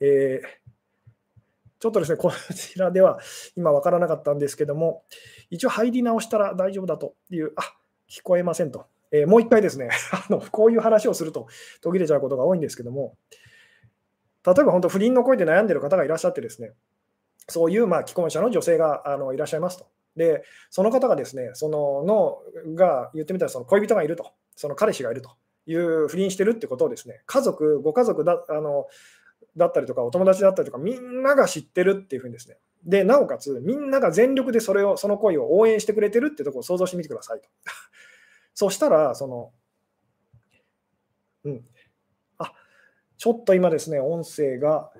[0.00, 0.46] えー、
[1.78, 3.20] ちょっとですねこちらでは
[3.54, 5.04] 今わからなかったんですけども
[5.50, 7.62] 一応入り直したら大丈夫だというあ
[8.10, 11.46] 聞こえませんと、えー、もう一回ですね あのこういう話をすると
[11.80, 13.16] 途切れちゃうことが多いんですけども
[14.46, 16.70] 例えば本当、不倫の声で悩んでる方がいらっしゃってですね、
[17.48, 19.88] そういうまあ既婚者の女性があのいらっしゃいますと。
[20.14, 25.30] で、その方がですね、そののが言ってみたらその恋人がいると、その彼氏がいると
[25.66, 28.86] いう不倫してるってことをですね、家族、ご家族だあの
[29.56, 37.48] だったりとか、お友達だったりとか、みんなが知ってるっていうふうにですね、で、なおかつ、みんなが全力でそれを、その恋を応援してくれてるってところを想像してみてくださいと。
[38.58, 39.52] そしたら、その、
[41.44, 41.64] うん、
[42.38, 42.50] あ
[43.18, 44.90] ちょっと今ですね、音声が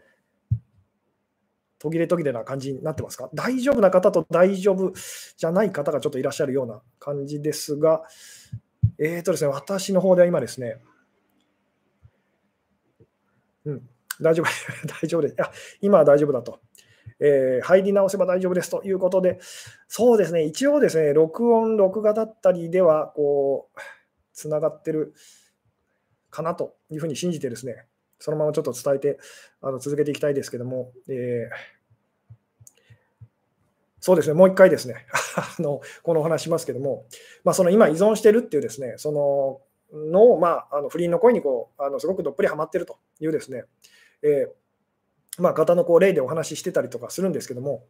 [1.78, 3.30] 途切れ途切れな感じになってますか？
[3.32, 4.92] 大丈夫な方と大丈夫
[5.38, 8.02] じゃない方がちょっといらっしゃるような感じですが、
[8.98, 10.76] えーとですね、私の方では今ですね、
[13.64, 13.88] うん、
[14.20, 14.46] 大丈夫、
[15.02, 15.36] 大丈夫です。
[15.40, 16.60] あ今は大丈夫だと。
[17.20, 19.38] えー、入り直せば大丈夫ですということで、
[19.88, 23.80] そうですね、一応ですね、録音、録画だったりでは、こう、
[24.32, 25.14] つながってる
[26.30, 27.86] かなというふうに信じてですね、
[28.18, 29.18] そのままちょっと伝えて
[29.60, 33.24] あの続けていきたいですけども、えー、
[34.00, 37.06] そうですね、もう一回ですね、 あのこのお話しますけども、
[37.44, 39.60] まあ、その今依存してるっていうですね、その
[39.92, 43.64] の、まあ、あの不倫の声にこうあのすごくどっぷりはまってるというですね、
[44.22, 44.50] えー、
[45.38, 47.84] まあ、方のこう例でお話ししてたりとかするんですけども、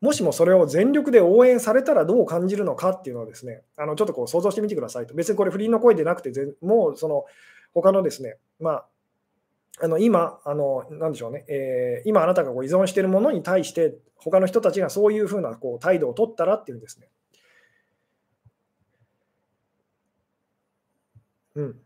[0.00, 5.14] もしもそれを全力で応援されたらどう感じるのかっていうのをですね、あのちょっとこう想像してみてくださいと。
[5.14, 7.24] 別にこれ不倫の声でなくて、もうその
[7.72, 8.86] 他のですね、まあ、
[9.82, 17.08] あの今、あのなんでしょうね、えー、今あなたがこう依存しているものに対して、他の人たちがそういうふうなこう態度を取ったらっていうんですね。
[21.56, 21.85] うん。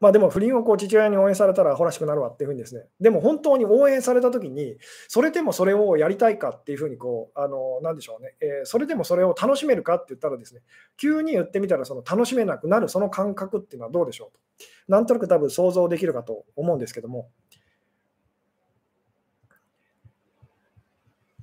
[0.00, 10.62] まあでも不倫をこう父親に応援されたらアホらしくなるわっていうふうにですね、でも本当に応援されたときに、それでもそれをやりたいかっていうふうにこう、あの、なんでしょうね、えー、それでもそれを楽しめるかって言ったらですね、
[10.96, 14.40] 急に言ってみたらその楽しめなくなるその感覚っていうのはどうでしょうと。
[14.88, 17.28] なんとなく多分想像できるかと思うんですけども。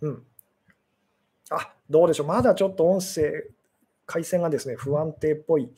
[0.02, 0.24] うん。
[1.52, 2.28] あ、どうでしょう。
[2.28, 3.52] まだちょっと音声、
[4.08, 5.70] 回線がですね、不安定っぽい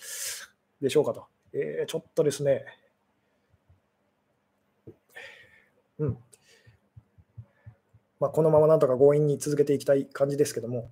[0.81, 1.25] でしょうかと。
[1.53, 2.65] えー、ちょっとですね、
[5.99, 6.17] うん。
[8.19, 10.89] まあ、このままなんとか強引に続けていきたい感じですけども。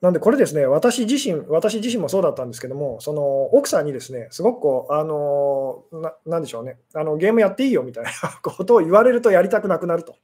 [0.00, 3.22] なんでこれですね、私自身、私自身もそうだったんですけども、その
[3.54, 8.10] 奥さんにですね、すごくこう、あのな、なんでしょうね、あのゲームやっていいよみたいな
[8.42, 10.16] ことを言われるとやりたくなくなると。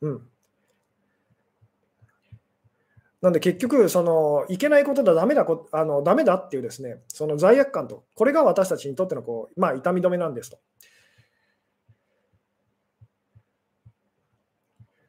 [0.00, 0.29] うん。
[3.22, 10.58] なんで結局、そのいけないことだ、だめだこあのダメだっていうですね、その罪悪感と、これが私たちにとってのこう、まあ、痛み止めなんですと。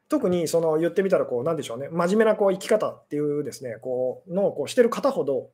[0.09, 5.49] 特にその言ってみたらこう、なんでしょうね、真面目なこう生き方っていうですね、こうのをこうしてる方ほど、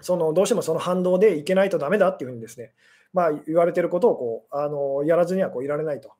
[0.00, 2.72] そのどうしてもその反動でいけないとダメだっていうふうにですね、
[3.12, 6.12] まあ、言われてることをこうあのやらずにはこういられないと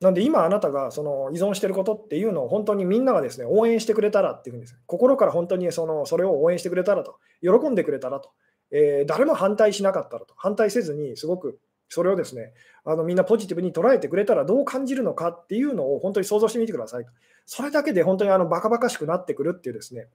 [0.00, 4.78] なんで今あなたがその依存してることっていうのを本当にみんながですね応援してくれたらっていうんです。
[4.86, 8.30] 心から本当にそのそれを応援してくれたらと、喜んでくれたらと、
[8.70, 11.58] えー、誰も反対しなかったらと、反対せずにすごく
[11.90, 17.10] それをですねあのみんなポジティブに捉えてくれたらどう感じるのかっていうのを本当に想像してみてくださいと。
[17.44, 20.06] それだけで本当にあのバカバカしくなってくるっていうですね、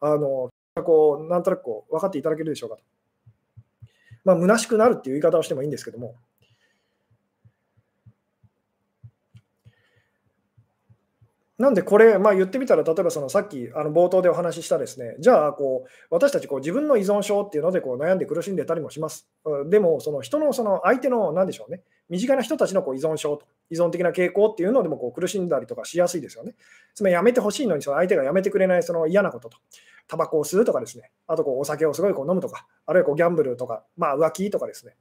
[0.00, 0.50] あの
[0.84, 2.82] こうなんとなくこう分かっていただけるでしょうかと。
[4.24, 6.14] まあ、虚しくなるっていう言い方をしてもいいんですけども、
[11.62, 19.28] なんでこれ、まあ、言ってみたら、例えばそのさっきあの冒頭でお話ししたですね、じゃあこう私たちこう自分の依存症っていうのでこう悩んで苦しんでたりもします。
[19.68, 26.56] でも、その人のその相手の何でしょうね、身近な人たちのこう依存症と、依存的な傾向っていうのでもこう苦しんだりとかしやすいですよね。
[26.96, 29.58] つまりやめてほしいのにその相手がやめてくれないその嫌なことと、
[30.08, 34.96] タバコを吸うとかですね、あとこうお酒をすごいこう飲むとか、あるいはこうギャンブルとか、まあ、浮気とかですね、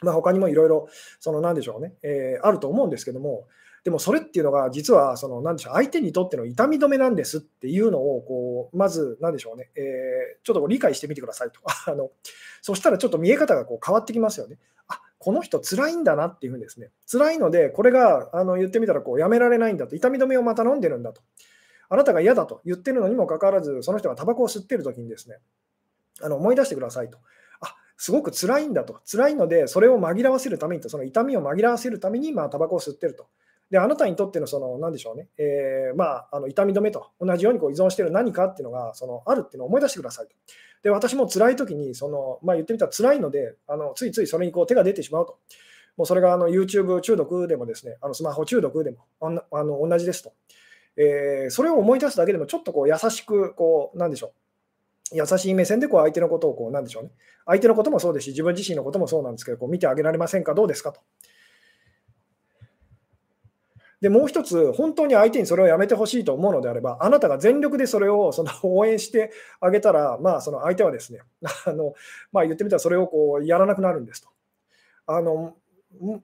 [0.00, 0.88] まあ、他にもいろいろ、
[1.20, 3.46] その何でしょうね、えー、あると思うんですけども、
[3.84, 11.60] でもそれっていうのが実はその何でしょう相手にとっての痛み止めなんですっていうのをこうまず何でしょうね、え、ちょっと理解してみてくださいと
[11.90, 12.10] あの
[12.60, 14.58] そしたらちょっと見え方がこう変わってきますよね。
[14.86, 21.22] あこの人辛いんだなっていうふうにですね辛いのでこれがあの言ってみたらこうやめられないんだと痛み止めをまた飲んでるんだと
[21.88, 25.38] あなたが嫌だと言ってるのにもかかわらずその人がタバコを吸ってる時にですね
[26.22, 27.18] あの思い出してくださいと。
[27.60, 29.00] あすごく辛いんだと。
[29.10, 33.26] 辛いので、それを紛らわせるためにと、その痛みを紛らわせるために、まあ、タバコを吸ってると。
[33.72, 40.34] で、あなたにとってのその、なんでしょうね、えー、まあ、あの痛み止めと同じようにこう依存している何かっていうのがそのあるっていうのを思い出してくださいと。
[40.82, 45.38] で、私も辛い時にその、まあ、言ってみたら辛いので、あのついついそれにこう手が出てしまうと。
[45.96, 49.30] もうそれがあの YouTube 中毒でもですね、あのスマホ中毒でもあ
[49.64, 50.32] の同じですと。
[50.98, 54.34] えー、それを思い出すだけでもちょっとこう優しく、こう、なんでしょ
[55.12, 55.16] う。
[55.16, 57.10] 優しい目線でこう相手のことをこう、なんでしょうね。
[57.46, 60.92] 相手のこともそうですし、自分自身のこともそうなんですけど、こう見てあげられませんか、どうですか？
[60.92, 61.00] と。
[64.02, 69.30] で、もう一つ、本当に相手にそれをやめてほしいと思うのであれば、あなたが全力でそれをその応援して
[69.60, 71.20] あげたら、まあ、その相手はですね、
[71.64, 71.94] あの
[72.32, 74.28] まあ、言ってみたらそれをこうやらなくなるんですと。
[75.06, 75.56] あの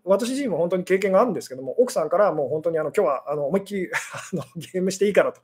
[0.03, 3.91] 私自身も本当に経験があるんですけども、奥さんからもう本当にあの今日はあの思いっきり
[4.33, 5.43] あのゲームしていいからと、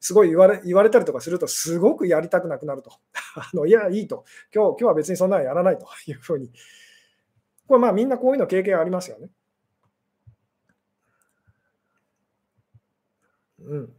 [0.00, 2.90] すごい言われ言われたりとかすると、すごくやりたくなくなると。
[3.36, 4.78] あのいや、いいと今日。
[4.78, 6.50] 今日は別にそんなのやらないというふうに。
[7.68, 9.28] これまあみんなこういうの経験ありますよね。
[13.66, 13.92] うん。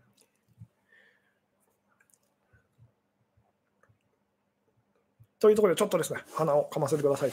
[5.39, 7.31] というところで、ちょっとですね、鼻をかませてください。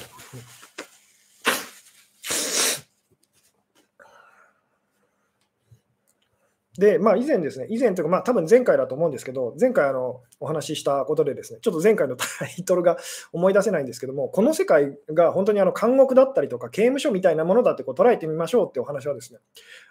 [6.79, 12.25] で、まあ、以前ですね、以前というか、まあ、多分前回だと思うんですけど、前回あのお話ししたことでですね、ちょっと前回の タ
[12.59, 12.97] イトルが
[13.33, 19.39] 思い出せないんですけども、この世界が本当にあの監獄だったりとか、刑務所みたいなものだってこう捉えてみましょうってお話はですね、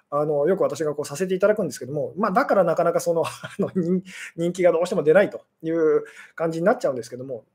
[0.09, 3.23] あのよく私がこうさせていただくんですけども、まあ、だからなかなかその
[4.35, 6.03] 人気がどうしても出ないという
[6.35, 7.45] 感じになっちゃうんですけども、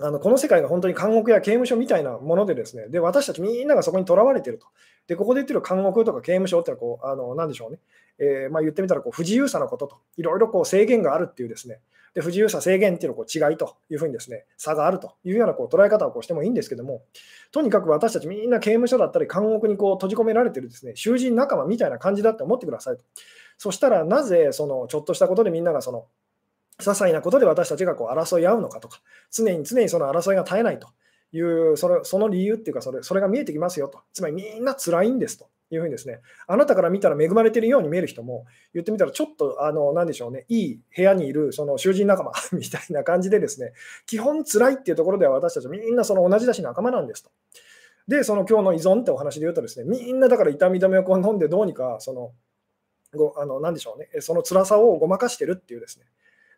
[0.00, 4.66] あのこの世界が本当に監獄や刑務所みたいなものでですね、で私たちみんながそこにとらわれていると。
[5.08, 7.78] で、ここで言ってる監獄とか刑務所ってのはこう、あの何でしょうね、
[8.18, 11.80] えー、まあ、言ってみたらこう不自由さのことと、いろいろこう制限があるっていうですね、
[12.14, 17.02] で不自由さ、制限っていうのこう違いというふうにですね、差があるというようなこう捉え方をこうしてもいいんですけども、
[17.50, 23.04] とにかく私たちみんな刑務所だったり、監獄にこう閉じ込められてるですね、囚人仲間みたいな感じだって思ってくださいと。
[23.56, 26.06] そしたら、なぜそのちょっとしたことでみんながその
[26.78, 29.00] 些細なことで私たちがこう争い合うのかとか、
[29.30, 30.88] 常に常にその争いが絶えないと
[31.32, 34.00] いうそれ、その理由っていうかそれ、それが見えてきますよと。
[34.12, 35.48] つまりみんな辛いんですと。
[35.70, 43.72] いうふうにですね、あなたから見たら恵まれているように見える人も、言ってみたらちょっと、あの、なんでしょうね、いい部屋にいるその囚人仲間 みたいな感じでですね、
[44.06, 47.30] 基本辛いっていうところでは私たちみんなその同じだし仲間なんですと。
[48.06, 52.32] で、その今日の依存ってお話で言うとですね、みんなだから痛み止めをこう飲んでどうにか、その、
[53.14, 56.06] ごあのなんでしょうね、その辛さをごまかしてるっていうですね、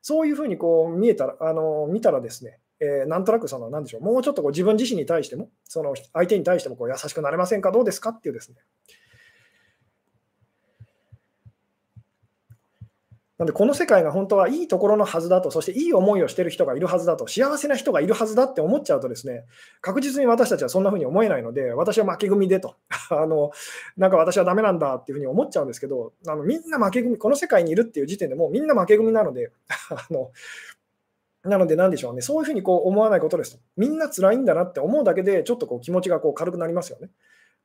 [0.03, 8.11] そういうふうにこう見えたら、あの見たらですね、えー、なんとなくその、なんでしょう、もうちょっとこう自分自身に対しても、その相手に対してもこう優しくなれませんか、どうですか？
[8.11, 8.57] っていうですね、
[13.41, 19.47] なので、この世界が本当はいいところのはずだと、そしていい思いをしている人がいるはずだと、幸せな人がいるはずだって思っちゃうとですね、
[19.81, 22.77] 確実に私たちはそんな風に思えないので、私は負け組でと、
[23.09, 23.51] あの
[23.97, 29.53] なんか私はダメなんだっていう風に思っちゃうんですけど、あのみんな負け組、この世界にいるっていう時点でもうみんな負け組なので、
[29.89, 30.33] あの
[31.43, 33.63] なので、なんでしょうね、そういうふうにこう思わないことですと。
[33.79, 37.09] みんな辛いんだなって思うだけで、ちょっとこう気持ちがこう軽くなりますよね。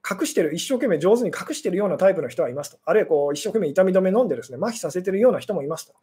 [0.08, 2.78] 隠してる、一生懸命上手に隠してるようなタイプの人はいますと。
[2.86, 5.94] あるいはこう一生懸命痛み止め飲んでですね、麻痺させてるような人もいますと。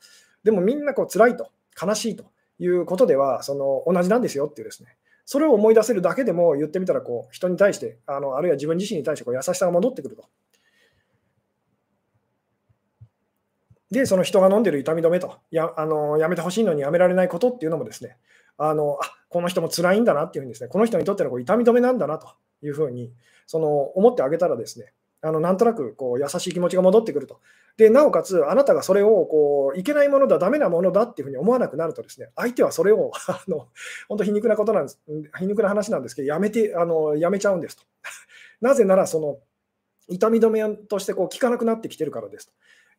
[0.43, 1.51] でもみんなこう辛いと、
[1.81, 2.25] 悲しいと
[2.59, 4.97] いうことでは、その同じなんですよっていうですね。
[5.25, 10.25] それを思い出せるだけでも言ってみたらこう人に対してあのあるいは自分自身に対してこう優しさが戻ってくると
[13.93, 18.17] で、その人が飲んでる痛み止めと、やあのやめてほしいのにやめられないことっていうのもですね、
[18.57, 22.27] あのあこの人も辛いんだなっていうふうにですね、この人にとってのこう痛み止めなんだなと
[22.63, 23.13] いうふうに
[23.47, 27.41] その思ってあげたらですね、あのなんとなくこう優しい気持ちが戻ってくると。
[27.77, 33.69] で、なおかつ、あなたがそれをこういけないものだ、ダメなものだっていうふうに思わなくなるとですね、相手はそれを あの
[34.09, 35.01] 本当皮肉なことなんです、
[35.39, 37.85] 皮肉な話なんですけど、やめて、あのやめちゃうんですと。
[38.61, 39.39] なぜなら、その
[40.09, 42.53] 痛み止めとしてこう効かなくなってきてるからですと。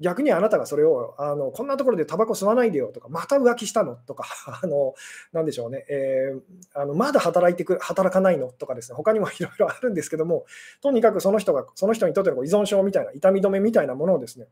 [0.04, 4.26] 逆にあなたがそれをあのこんなところでタバコ吸わないでよとか、また浮気したのとか、
[4.62, 4.94] あの
[5.32, 6.42] なでしょうね、えー、
[6.74, 10.46] あのまだ働いてく働かないのとかですね、他にもいろいろあるんですけども、
[10.82, 14.48] とにかくその人がその人にとっての依存症みたいな、痛み止めみたいなものをですね、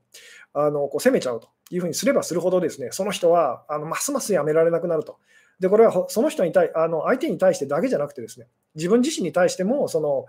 [0.53, 5.17] あのこう責めちゃうというふうにすればするほどですね、その人はあのますますやめられなくなると。
[5.59, 10.25] で、これはその人に対あの相手に対してだけじゃなくてですね、自分自身に対してもその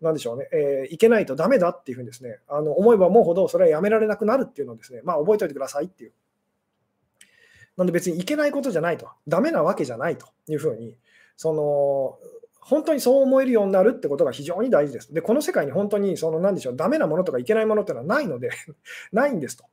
[0.00, 6.12] なんでしょうね、えー、いけないとダメだっていうふうにですね、あの思えば思うほどそれはやめられなくなるっていうのをですね、まあ、覚えておいてくださいっていう。
[7.76, 10.96] なんで別にいけないことじゃないと、ダメなわけじゃないというふうに、
[11.36, 12.18] その
[12.60, 15.12] 本当にそう思えるようになるってことが非常に大事です。
[15.12, 18.50] で、この世界に本当にその何でしょう、ダメなものとかいけないものっていうのはないので
[19.12, 19.64] ないんですと。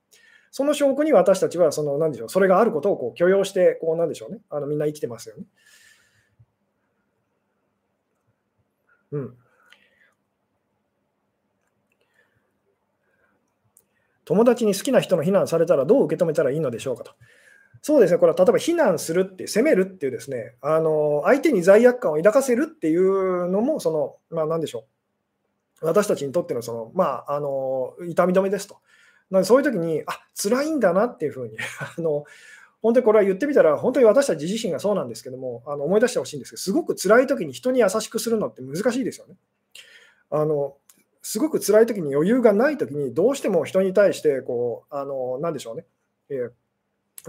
[0.53, 5.45] その証拠に私たちはその何でしょう、それがあることをこう許容して、こうなんでしょうね、あのみんな生きてますよね。
[9.11, 9.37] うん。
[14.31, 17.11] 友達に好きな人の非難されたらどう受け止めたらいいのでしょうかと。
[17.81, 24.85] そうですね、これは例えば非難するって、責めるっていうですね、あの相手に罪悪感を抱かせるっていうのも、その、まあ、なんでしょ
[25.81, 28.75] う、私たちにとってのその、まあ、あの痛み止めですと。
[29.31, 31.57] なのでそういう時に、あ辛いんだなっていうふうに
[31.97, 32.23] あの、
[32.81, 39.35] 本当にこれは言ってみたら、本当に私たち自身がそうなんですけども、あの思い出してほしいんですけど、すごく辛い時に人に優しくするのって難しいですよね。
[40.31, 40.77] あの
[41.21, 45.85] すごく辛い時に余裕がない時にどうしても人に対してこうあの何でしょうね、
[46.29, 46.51] えー、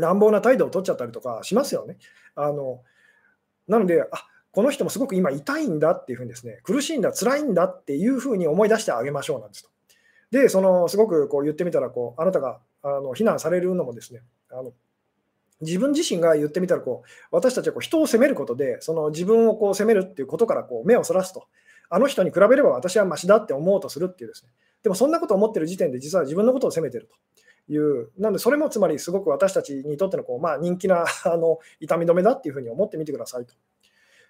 [0.01, 1.99] 乱暴な態度を取っちゃったりとかしますよね。
[2.35, 2.81] あの
[3.69, 4.09] なのであ
[4.51, 9.71] この人もすごく今痛いんだっていうふうにですね苦しいんだ辛いんだっていうふうに思い出してあげましょうなんですと。
[10.31, 14.73] でそのすごくこう言ってみたらこうあなたがあの非難されるのもですねあの
[15.61, 21.47] 自分自身が言ってみたらこう私たちはこう人を責めることでその自分をこう責めるっていうことからこう目をそらすと
[21.95, 24.51] あの人に比べれば私はマシだって思おうとするっていうですね。
[24.83, 27.07] でもそんなことを思ってる時点で実は自分のことを責めてる
[27.69, 33.55] という、なのでそれもつまりすごく私たちにとってのこう、まあ、人気な あの痛み止めだっていうふうに思ってみてくださいと。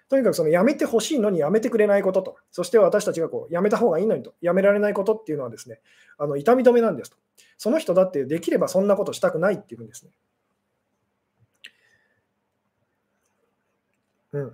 [0.09, 5.79] とにかくそのやめてほしいのにやめてくれないことと、そして私たちがこうやめた方がいいのにと、やめられないことっていうのはですね、
[6.17, 7.17] あの痛み止めなんですと。
[7.57, 10.11] その人だってできればそんなことしたくないっていうんですね。
[14.33, 14.53] うん。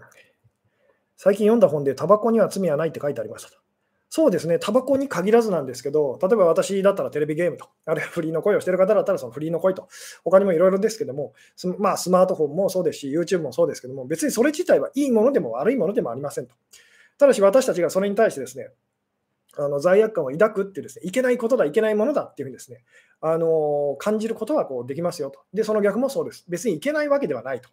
[1.21, 3.57] 最近読んだ本で、タバコには罪はないって書いてありましたと。
[4.09, 9.89] そうですね、タバコに限らずなんですけど、例えば私だったらテレビゲームと、あるいはフリーの声をしている方だったらそのフリーの声と、
[10.23, 11.33] 他にもいろいろですけども、
[11.77, 16.55] まあ、スマートフォンもそうですし、YouTube もそうですけども、別にそれ自体はいいものでも悪いものでもありませんと。
[17.17, 18.69] ただし私たちがそれに対してですね、
[19.57, 22.85] あの罪悪感を抱くってですね、いけないことだ、いけないものだっていうふうにですね、
[23.19, 25.41] あの感じることはこうできますよと。
[25.53, 26.45] で、その逆もそうです。
[26.47, 27.67] 別にいけないわけではないと。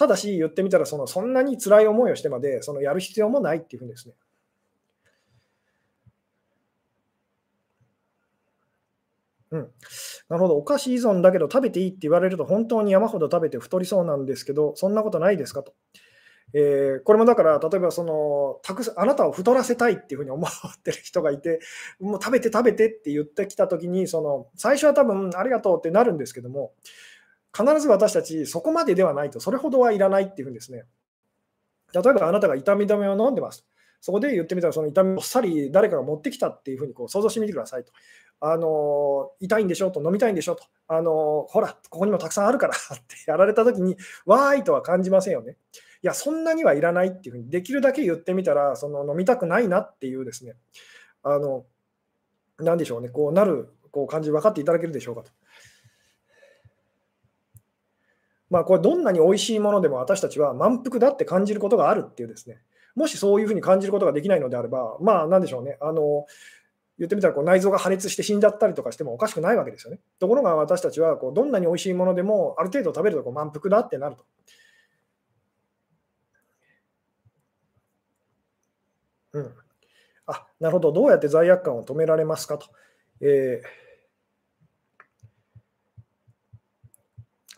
[0.00, 4.14] ただし言ってみたらその、そんなに辛い思いをしてまでそのやる必要もないっていうふうにですね。
[9.50, 9.60] うん、
[10.30, 15.74] なるほど、お菓子依存だけど食べていいって言われると本当に山ほど食べて太りそうなんですけど、そんなことないですかと。
[16.54, 20.50] えー、これもだから、例えばそのたくさあなたを太らせたいっていうふうに思っ
[20.82, 21.60] てる人がいて、
[22.00, 26.72] もう食べて食べてって言ってきたときにその、最初は多分ありがとうってなるんですけども、
[27.56, 30.84] 必ず私たちそこまでではないと、それほどはいらないっていうふうにですね、
[31.92, 33.66] 例えばあなたが痛み止めを飲んでます。
[34.00, 37.92] そこで言ってみたら、その痛みをっさり誰かが持ってきたっていうふうにこう想像してみてくださいと。
[38.42, 45.58] あの痛いんでしょと、飲みたいんでしょと、あのほら、ここにもたくさんあるからってやられたときに、わーいとは感じませんよね。
[46.02, 50.54] いや、そんなにはいらないっていうふうに、できるだけ言ってみたら、その飲みたくないなっていうですね、
[51.22, 51.66] あの、
[52.58, 55.30] なんでしょうね、こうなるこう感じ分かっていただけるでしょうかと。
[58.50, 62.60] まあ、これどんなに美味しいものでも私たちは満腹だって感じることがあるっていうですね、
[62.96, 66.26] もしそういうふうに感じることができないのであれば、まあ、なんでしょうね、あの
[66.98, 70.00] 言ってみたらこう内臓が破裂して死んじゃったりとかしてもおかしくないわけですよね。
[70.18, 74.24] ところが私たちはこうどんなに美味しいものでもある程度食べるとこう満腹だってなると。
[79.32, 79.54] うん、
[80.26, 82.66] あなるほど、どうやって罪悪感を止められますかと。
[83.20, 83.89] えー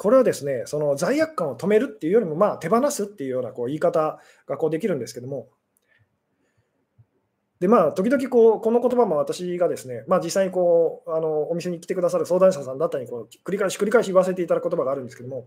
[0.03, 5.47] これはですね、その罪悪感を止めるっていうよりも、まあ、手放すっていうようなこう言い方がこうできるんですけども、
[7.63, 15.47] で、まあ、時々こう、この言葉も私がですね、まあ、実際にこうあのお店に来てくださる相談者さんだったりこう繰り返し繰り返し言わせていただく言葉があるんですけども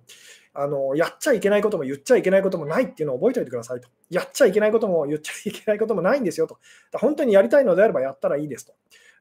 [0.53, 3.89] あの、やっちゃいけないことも言っちゃいけないこともないっていうのを覚えておいてくださいと。
[4.09, 6.57] やっちゃいけないことも言っちゃいけないこともないんですよと。
[6.93, 8.73] 本当にやりたいのであればやったらいいですと。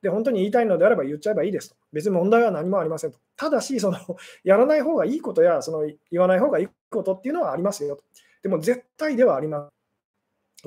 [0.02, 1.76] で、本当に言いたいのであれば言っちゃえばいいですと。
[1.92, 3.18] 別に問題は何もありませんと。
[3.34, 3.98] ただし、その
[4.44, 8.04] やらない方がいいことやその言わない方がいいことっていうのはありますよと。
[8.44, 9.83] でも絶対ではありません。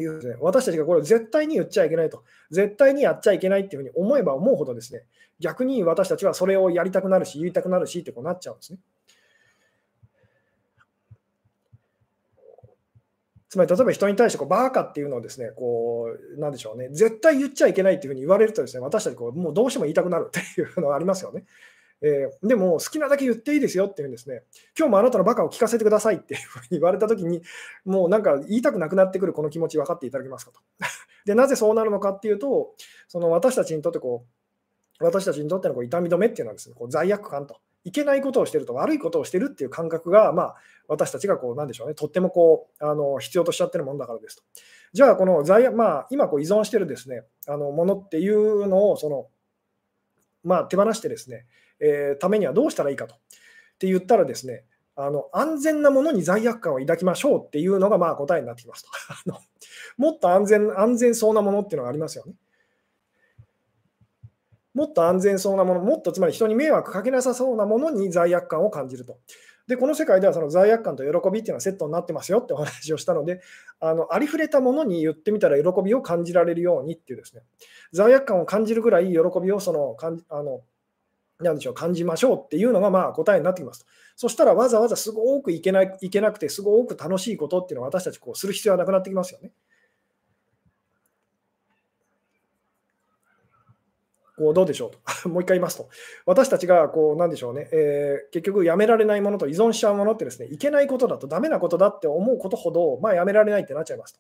[0.02, 5.04] いうですね、私たちがこれを絶対に言っちゃいけないと、絶対にやっちゃいけないっていうふうに思えば思うほどですね、
[5.40, 8.80] 逆に私たちはそれをやりたくなるし、言いたくなるしってこうなっちゃうんですね。
[13.50, 21.46] つまり例えば人に対してこうバーカっていうのをですね、こう、なんでしょうね、絶対言っちゃいけないっていうふうに言われるとですね、私たちこうもうどうしても言いたくなるっていうのがありますよね。
[22.02, 24.44] えー、でも好きなだけ言っていいですよっていうんですね、
[24.78, 27.42] 今日もあなたのバカを聞かせてくださいっていうふうに言われたときに、
[27.86, 30.60] もうなんか言いたくなくなってくるこの気持ち分かっていただけますかと。
[31.26, 32.76] で、なぜそうなるのかっていうと、
[33.08, 34.26] その私たちにとってこ
[35.00, 40.56] う、私たちにとってのこう痛み止めっていうのはですね、こう罪悪感と、いけないことをしてると、悪いことをしてるっていう感覚が、まあ、
[40.90, 44.44] 私たちがこう、なんでしょうね、とってもこう、あの必要としちゃってるもんだからですと。
[44.92, 49.28] じゃあ、この罪、まあ、今こう依存してるですね、あのものっていうのを、その、
[50.48, 51.46] まあ、手放してですね、
[51.80, 53.16] えー、ためにはどうしたらいいかと。
[53.16, 53.18] っ
[53.80, 54.64] て言ったらですね、
[54.96, 59.34] あの安全なものに罪悪感を抱きましょうっていうのがまあ答えになってきますと。
[59.98, 62.34] もっと安全安全そうなものっていうのがありますよね。
[64.74, 69.20] もっと安全そうなもの、もっとつまり人に迷惑かけなさそうなものに罪悪感を感じると。
[69.68, 73.42] で、この世界ではその罪悪感と喜びっていうのはセットになってますよってお話をしたので、
[73.80, 77.44] あのありふれたものに言ってみたら喜びを感じられるようにっていうですね、
[77.92, 80.62] 罪悪感を感じるぐらい喜びをそのかんあの
[81.40, 83.86] なでしょう、感じましょうっていうのがまあ答えになってきます。
[84.16, 89.52] そしたらわざわざすごくいけないいけなくて、すごく楽しいことっていうのは私たちこうする必要はなくなってきますよね。
[94.38, 95.00] こうどうでしょうと。
[95.30, 95.90] もう一回言いますと。
[96.26, 104.20] 私たちがこうなんでしょうね、えー、結局やめられないものと依存しちゃうものってですね、いけないことだとダメなことだって思うことほど、まあ、やめられないってなっちゃいますと。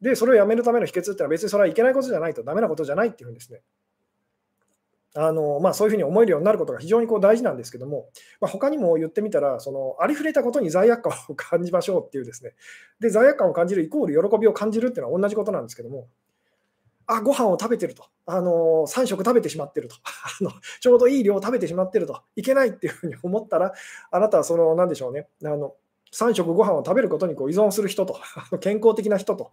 [0.00, 3.60] で、それをやめるための秘訣っていうのは別にそれはいけないことじゃないとダメなことじゃないっていうんですね。
[5.14, 8.08] あのまあ、そういうふうに思えるようになることが非常にこう大事なんですけども、
[8.40, 12.52] まあ、他にも言ってみたら、そのありふれたことに罪悪感を感じましょうっていうですね、
[12.98, 16.08] で罪悪感を感じるイコール喜びを感じるっていうのは同じことなんですけども、
[17.16, 19.96] あ、ご飯を食べてると、あの3食食べてしまってると。
[20.40, 23.72] あの、ちょうどいい量を食べてしまってると、いけないっていうふうに思ったら、
[24.10, 25.74] あなたはその、なんでしょうね、あの
[26.12, 28.18] 3食ご飯を食べることにこう依存する人と、
[28.60, 29.50] 健康的な人と、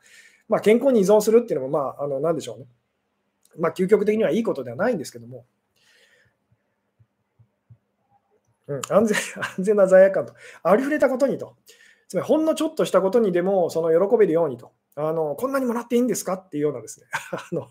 [0.48, 2.68] まあ、健康に依存するっていうのも、まあ、あのなんでしょうね。
[3.58, 5.46] まあ、究極的にはいいことではないんですけども、
[8.68, 9.18] うん、安全
[9.58, 10.34] 安全な罪悪感と、
[10.64, 11.56] ありふれたことにと、
[12.08, 14.72] つまりほんのちょっとしたことにでもその喜べるようにと、
[15.02, 17.70] あのこんなにもらっていいんですかっていうようなですね、 あの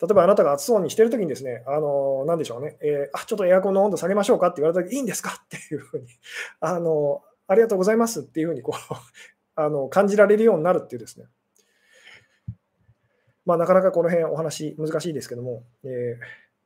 [0.00, 6.06] 例えばあなたが暑そうにしてるときにですね、あのなんでしょうね、えー、あ、ちょっとエアコンの温度下げましょうかって言われたとき、いいんですかっていうふうに、
[6.60, 8.94] あのありがとうございますっていうふうにこう
[9.56, 11.26] あの感じられるようになるっていうですね、
[13.44, 16.24] まあ、なかなかこの辺お話難しいですけども、えー、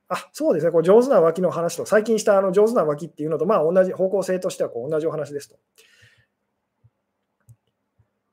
[0.09, 5.57] あそうですね、こう上手な脇の話と、最近したあの上手な脇っていうのと、まあ、同じ方向性としてはこう同じお話ですと。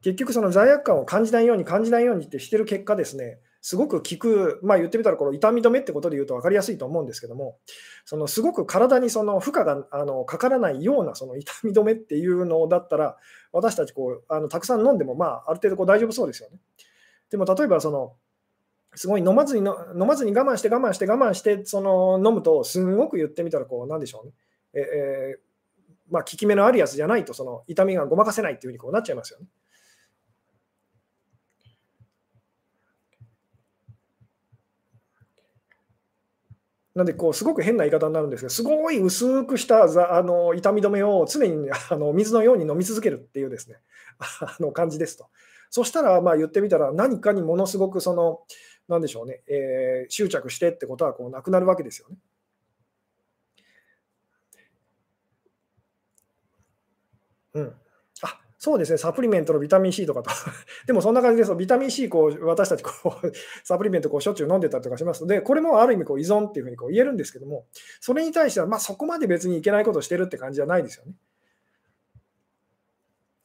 [0.02, 7.58] 結局、その罪悪感を感じないように感じないようにってしてる結果ですね、すごく効く、まあ、言ってみたらこの痛み止めってことで言うと分かりやすいと思うんですけども、
[8.06, 13.18] そのすごく体にその負荷があのかからないようなその痛み止めっていうのだったら、
[13.52, 16.58] 私たちこうあのたくさん飲んでも、まあ、ある程度こう大丈夫そうですよね。
[17.30, 18.14] でも例えばその
[18.96, 24.34] すごい飲まずに飲まずに我慢して我慢して我慢してその飲むとすごく言ってみたらこうなんでしょうね、
[24.74, 25.40] えー、
[26.10, 29.46] まあ、効き目のあるやつじゃないとその痛みがごまかせないっていうふうにこうなっちゃいますよね。
[36.94, 39.84] なんでこうすごく変な言い方になるんですけど、すごい薄くした
[40.18, 43.78] あの痛み止めを常にあの水のように飲み続けるっていうですね
[44.20, 45.28] あの感じですと。
[45.70, 48.42] そしたらまあ言ってみたら何かにものすごくその
[48.90, 52.18] なんでしょうね、えー、執着してってことはこうなくなるわけですよね。
[57.54, 57.76] うん。
[58.64, 60.30] そうですね、サプリメントのビタミン C とかと。
[60.86, 61.56] でもそんな感じです。
[61.56, 62.92] ビタミン C こう私たちこ
[63.24, 63.32] う
[63.66, 67.66] サプリメントこうしょっちゅう飲んでたりとかしますので、これもある意味こう依存っていうふうにこう言えるんですけども、
[68.00, 71.14] それに対してはまそこまで別にいけないことをしてるって感じじゃないですよね。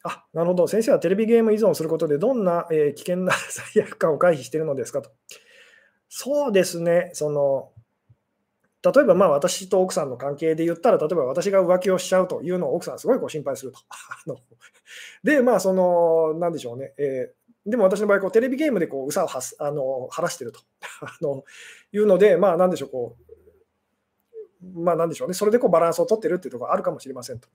[0.03, 3.33] あなるほど、先生はテレビゲーム依存することで、どんな、え、危険な
[3.75, 5.12] 罪悪感を回避してるのですかと。
[6.11, 7.73] そうですね、その
[8.93, 13.80] 例えばまあ私と奥さんの関係で言ったら、例えば私が浮気をしちゃうというのを奥さんすごいこう心配すると。
[15.24, 20.61] で、まあ、その、なんでしょうね、えー、でも私の場合こう、テレビゲームでこううさをはすあの晴らしてると
[21.03, 21.45] あの
[21.93, 23.16] いうので、まあ、なんでしょう、こ
[24.62, 27.49] う、まあ、なんでしょうね、それでこうバランスを取ってるっていうところがあるかもしれませんと。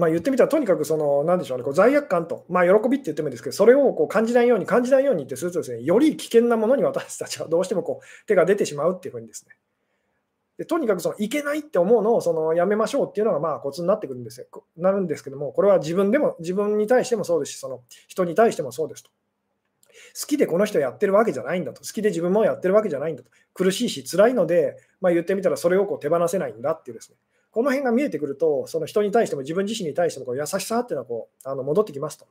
[0.00, 9.54] まあ、言ってみたら、とにかくその、なんでしょうね、こう罪悪感と、まあ、喜びって言ってもいいんですけど、それをこう感じないように、感じないようにってするとですね、より危険なものに私たちはどうしてもこう手が出てしまうっていうふうにですね。
[10.56, 14.46] でとにかくそのいけないって思うのをそのやめましょうっていうのがまあコツになってくるんですよ。
[14.76, 19.10] なるんですけども、これは自分でも、自分に対してもそうですし、その人に対してもそうですと。
[20.20, 21.80] 好きでこの人やってるわけじゃないんだと。
[21.82, 23.30] 好きで自分もやってるわけじゃないんだと。
[23.54, 27.16] 苦しいし、辛いので、まあ、言ってみたらそれをこう手放せないんだっていうですね。
[27.50, 32.26] この辺が見えてくると、その人に対しても自分自身に対してもこう優しさっていうのはこうあの戻ってきますと。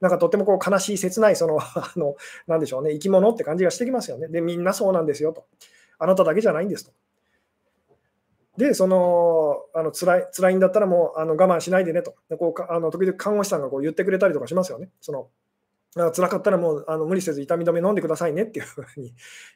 [0.00, 2.16] なんかとてもこう悲しい、切ない、その、 あの、
[2.46, 4.28] なんでしょうね、生き物って感じがしてきますよね。
[4.28, 5.44] で、みんなそうなんですよと。
[5.98, 6.92] あなただけじゃないんですと。
[8.56, 12.14] で、その、あの辛い辛いんだったらもうあの我慢しないでねと。
[12.28, 14.90] でこうあの時々看護師さんがこう言ってくれたりとかしますよね。
[15.00, 15.28] その
[15.94, 19.14] 辛かったらもうあの無理せず痛み止め飲んでくださいねっていうふうに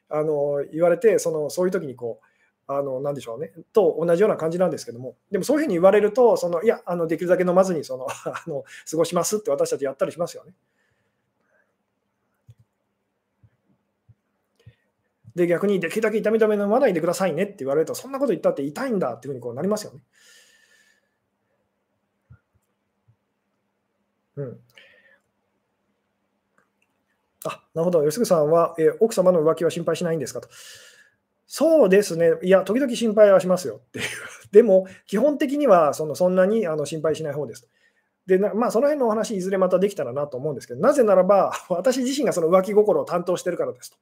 [0.09, 2.27] あの言われて、そのそういう時にこう、
[2.69, 10.53] あのなでしょうね、と同じような感じなんですけども、でもそういうふうに言われると、そのいやあの、できるだけ飲まずにその あの過ごしますって私たちやったりしますよね。
[15.37, 20.01] で、逆にできるだけ痛み止め飲まないでくださいねって言われると、そんなこと言ったって痛いんだっていうふうにこうなりますよね。
[24.37, 24.61] うん。
[27.45, 28.03] あ、なるほど。
[28.03, 30.49] 吉純さんは、え奥様の浮気は心配しないんですかと。
[31.47, 32.33] そうですね。
[32.43, 34.05] いや、時々心配はしますよっていう。
[34.51, 37.69] でも、基本的にはそのそんなにあの心配しない方です。
[38.27, 43.97] で、まあ、その辺のお話、いずれまたできたらなと思うんですけど、なぜならば、 私自身がその浮気心を担当してるからですと。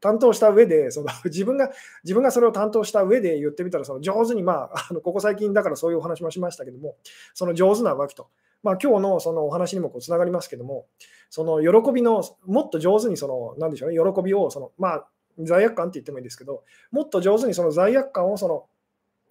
[0.00, 1.72] 担当した上で、その 自分が
[2.04, 6.96] 自分がそれを担当した上で言ってみたら、その上手に、まあ、あのここ最近だからそういうお話もしましたけども、
[7.34, 8.28] その上手な浮気と。
[8.62, 10.86] まあ、今日のそのお話にもつながりますけども、
[11.28, 15.08] その喜びの、もっと上手にその、なんでしょうね、喜びをその、まあ、
[15.38, 18.66] 罪悪感って言ってもいいんですけど、もっと上手にその罪悪感をその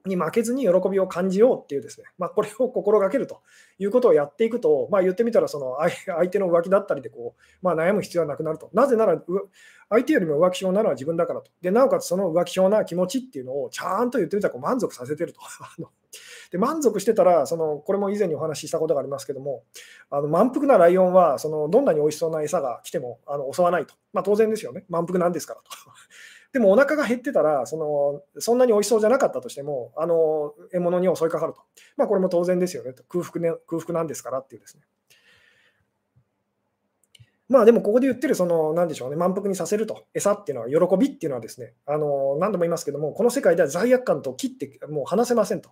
[0.06, 3.42] に負けずに喜びを感じようっていうですね、まあ、これを心がけると
[3.80, 8.70] いうことをやっていくと、まあ、言ってみたらその相手の浮気だったりでこう、まあ、悩む必要はなくなると。
[8.74, 9.22] なぜなら
[9.90, 11.52] 相手よりも浮気症なのは自分だからと。
[11.62, 15.40] でなおかつその浮気症な気持ちっていうのをちゃんと言ってみたらこう満足させてると。
[16.52, 19.64] で満足してたらその、これも以前にお話ししたことがありますけども、
[20.12, 23.96] あの満腹なライオンはそのどんなに美味しそうな餌が来てもあの襲わないと。
[24.12, 24.86] まあ、当然ですよね。
[24.90, 25.72] 満腹なんですからと。
[26.54, 31.62] でもお腹が減ってたらその、そんなに美味しそうじゃなかったとしても、あの獲物に襲いかかると。
[31.98, 33.52] まあ、これも当然ですよねと空腹ね。
[33.68, 34.84] 空腹なんですからっていうですね。
[37.50, 45.70] まあでもここで言ってる、その、なんでしょうね、満腹にさせると、餌っていうのは、喜びっていうのはですね、あの何度も言いますけども、この世界では罪悪感と切ってもう離せませんと。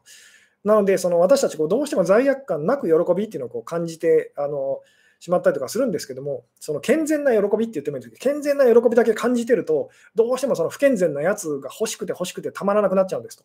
[0.64, 4.82] なので、その私たちこう、どうしても罪悪感なく喜びっていうのをこう感じて、あの
[5.22, 13.44] しまったりとかするんですけども、その健全な喜びって言ってもいいんですけど、健全な喜びだけ感じてると、どうしてもその不健全なやつが欲しくて欲しくてたまらなくなっちゃうんですと。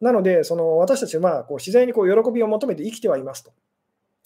[0.00, 3.52] なので、その私たちはこう自然にこう喜びを求めて生きてはいますと。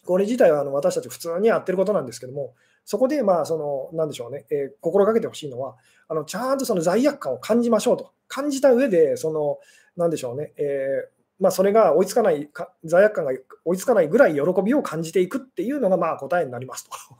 [0.06, 2.54] これ自体はあの私たち普通にやってることなんですけども、
[2.86, 5.76] そこでまあその、なんでしょうね、えー、心がけてほしいのは、
[6.08, 8.12] あのちゃんとその罪悪感を感じましょうと。
[8.26, 9.58] 感じた上で、その、
[9.96, 13.32] なんでしょうね、えーまあ、それが追いつかないか、罪悪感が
[13.64, 16.90] 追いつかないぐらい喜びを感じていくっていうのがまあ答えになりますと。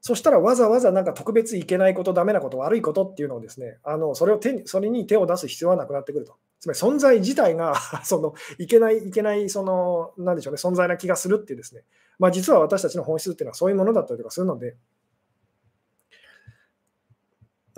[0.00, 6.34] そしたらわざわざなんか特別いけないこと、ダメなこと、悪いことっていうのをですね、あのそれを手にそれに手を出す必要はなくなってくると。
[6.60, 11.84] つまり存在自体が そのいけない、いけない、その、なんでしょうね、存在な気がするっていうですね、
[12.18, 14.76] まあ、実は私たちの本質っていうのはそういうものだったりとかするので、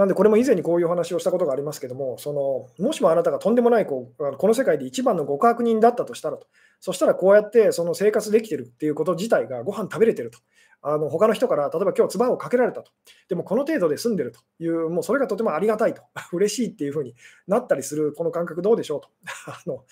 [0.00, 6.46] なんで、これも以前にこういう話をしたことがありますけども、そのもしもあなたがとんでもないこうこの世界で一番の極悪人だったとしたらと、
[6.80, 10.38] そしたらこうやってその生活できてるっていうこと自体がご飯食べれてると、
[10.80, 12.90] あの他の人から例えば今日唾をかけられたと、
[13.28, 16.00] でもこの程度で済んでるという、もうそれがとてもありがたいと、
[16.32, 17.14] 嬉しいっていうふうに
[17.46, 19.10] なったりする、この感覚どうでしょうと。
[19.52, 19.84] あの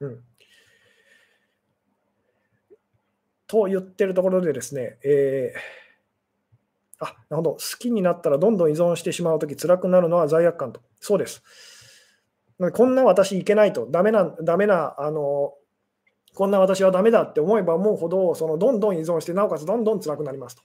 [0.00, 0.25] うん。
[3.46, 10.80] と言ってるところでですね、えー、あ、なるほど、好きになったらどんどん依存してしまうとき、辛くなるのは罪悪感と。
[11.00, 11.42] そうです。
[12.72, 15.54] こんな私いけないと、ダメな、ダメな、あの、
[16.34, 20.62] こんな私はダメだって思えば思うほど、そのどんどん依存して、なおかつどんどん辛くなりますと。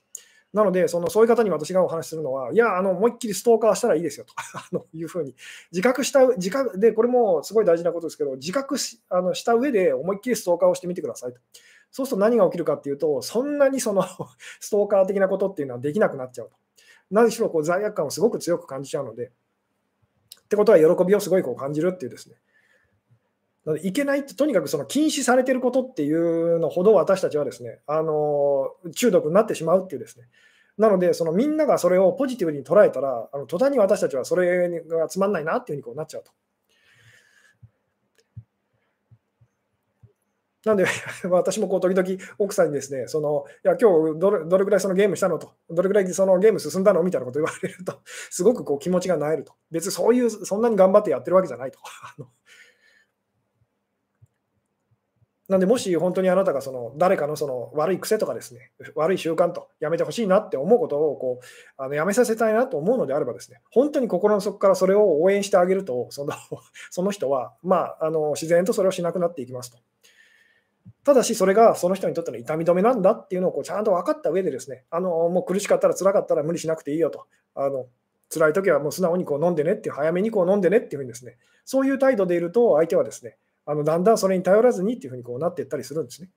[0.52, 5.34] なので、そのそういう方に私がお話しするのは、いや、あの思いっきりストーカーしたらいいですよと あのいうふうに、
[5.70, 11.40] 自覚した、自覚で、これもすごい大事なことですけど、自覚しあのした上で思いっきりストーカーをしてみてくださいと。
[11.92, 14.02] そうすると何が起きるかっていうと、そんなにその
[14.60, 16.56] ストーカー的なことっていうのはできなくなっちゃうと。
[17.10, 19.30] 何しろこう罪悪感をすごく強く感じちゃうので。
[20.42, 22.36] ってことは喜びをすごいこう感じるっていうですね。
[23.66, 30.26] なのでいけないって、とにかくその禁止されてることっていうのほど私たちはですね、あの中毒になってしまうっていうですね。
[30.78, 36.32] なので、そのみんながそれをポジティブに捉えたら、あの途端に私たちはそれがつまんないなっていうふうにこうなっちゃうと。
[40.64, 40.84] なんで、
[41.28, 42.08] 私もこう時々
[42.38, 48.00] 奥さんにですね、そのいや今日どれどれぐらいそのゲームしたのと、どれぐらいそのゲーム進んだのみたいなこと言われると、
[48.30, 49.54] すごくこう気持ちがなえると。
[49.70, 51.78] 別にそういう、そんなに頑張ってやってるわけじゃないと。
[55.48, 66.32] なんで、もし本当にあなたがその誰かのその悪い癖とかですね、悪い習慣とやめてほしいなって思うことをこうあのやめさせたいなと思うのであればですね、本当に心の底からそれを応援してあげると、その
[66.90, 69.78] その人は、まあ、あの自然とそれをしなくなっていきますと。
[71.04, 77.26] ただし、それがその人にとっての痛み止めなんだっていうのをこうちゃんと分かった上でですね、あのもう苦しかったら辛かったら無理しなくていいよと。
[77.54, 77.86] あの
[78.32, 83.36] 辛い時はもう素直にこう飲んでねっていう、早めにこう飲んでねっていうふうにですね、そういう態度でいると、相手はですね、
[83.66, 86.30] あのだんだんそれに頼らずにっていうふうにこうなっていったりするんですね。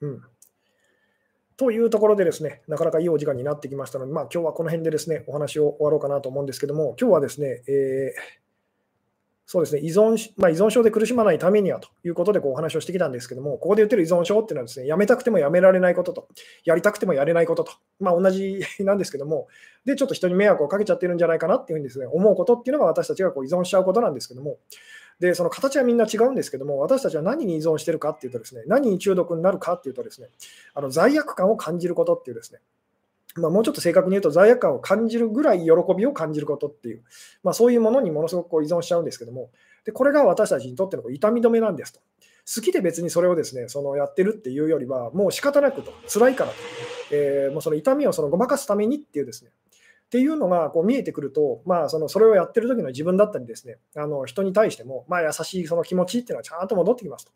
[0.00, 0.22] うん。
[1.56, 8.47] というところでですね、なかなかいいお時間になってきましたので、まあ、今日はこの辺でですね、お話を終わろうかなと思うんですけども、今日はですね、えー
[9.50, 16.28] そうですね、依存,、まあ、依存症で苦しまないためにはということでこうお話をしてきたんですけども、ここで言ってる依存症っていうのはですね、やめたくてもやめられないことと、
[16.66, 19.48] やりたくてもやれないことと、まあ、同じ なんですけども、
[19.86, 24.58] で、ちょっと人に迷惑をかけちゃってるんじゃないかなっていうふうにですね、思うことっていうのが私たちがこう依存しちゃうことなんですけども、
[25.18, 30.28] で、その形はみんな違うんですけども、私たちは何に依存してるかっていうとですね、何に中毒になるかっていうとですね、
[30.74, 32.60] あの罪悪感を感じることっていうですね、
[33.38, 37.02] まあ、もうちょっと正確に言うと罪悪感を感じるぐらい喜びを感じることっていう、
[37.42, 39.50] まあ、そういうものにものすごくこう依存しちゃうんですけども、
[39.84, 42.00] でこれが私たちにとっての痛み止めなんですと。
[42.54, 46.56] 好きで別にそれをですねそのやってるっていうよりは、もう仕方なくと、辛いからと、
[47.12, 49.50] えー、もうその痛みをそのごまかすためにっていうですね、
[50.06, 57.32] っていうのがこう見えてくると、まあ、そのそれをやってる時の自分だったりですね、あの人に対しても、まあ、優しいその気持ちっていうのはちゃんと戻ってきますと。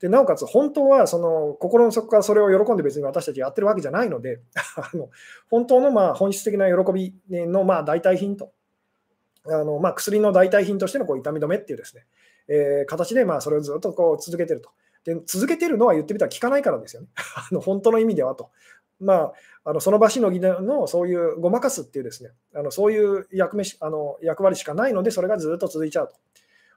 [0.00, 4.40] でなおかつ、本当はその心の底からそれを喜んで別に私たちやってるわけじゃないので、
[4.76, 5.10] あの
[5.50, 8.52] 本当のまあ本質的な喜びのまあ代替品と、
[9.46, 12.06] あのまあ、薬の代替品としてのこう痛み止めっていうですね、
[12.48, 14.70] えー、形でまあそれをずっとこう続けてると。
[15.04, 17.08] で続けてるのは言ってみたら効かないからですよね。
[17.36, 18.50] あの本当の意味ではと。
[19.00, 19.32] まあ、
[19.64, 26.14] あのその場しのぎのそういうごまかすっていうですね、あのそういう役目あの役割しかないので、それがずっと続いちゃうと。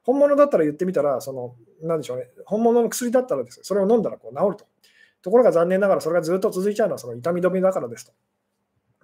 [0.03, 4.65] 本物だったら言ってみたら、その、なんでしょうね、本物の薬だったらですね、それを飲んだらこう治ると。
[5.21, 8.11] ところが残念ながらそれがずっと続いちゃうのはその痛み止めだからですと。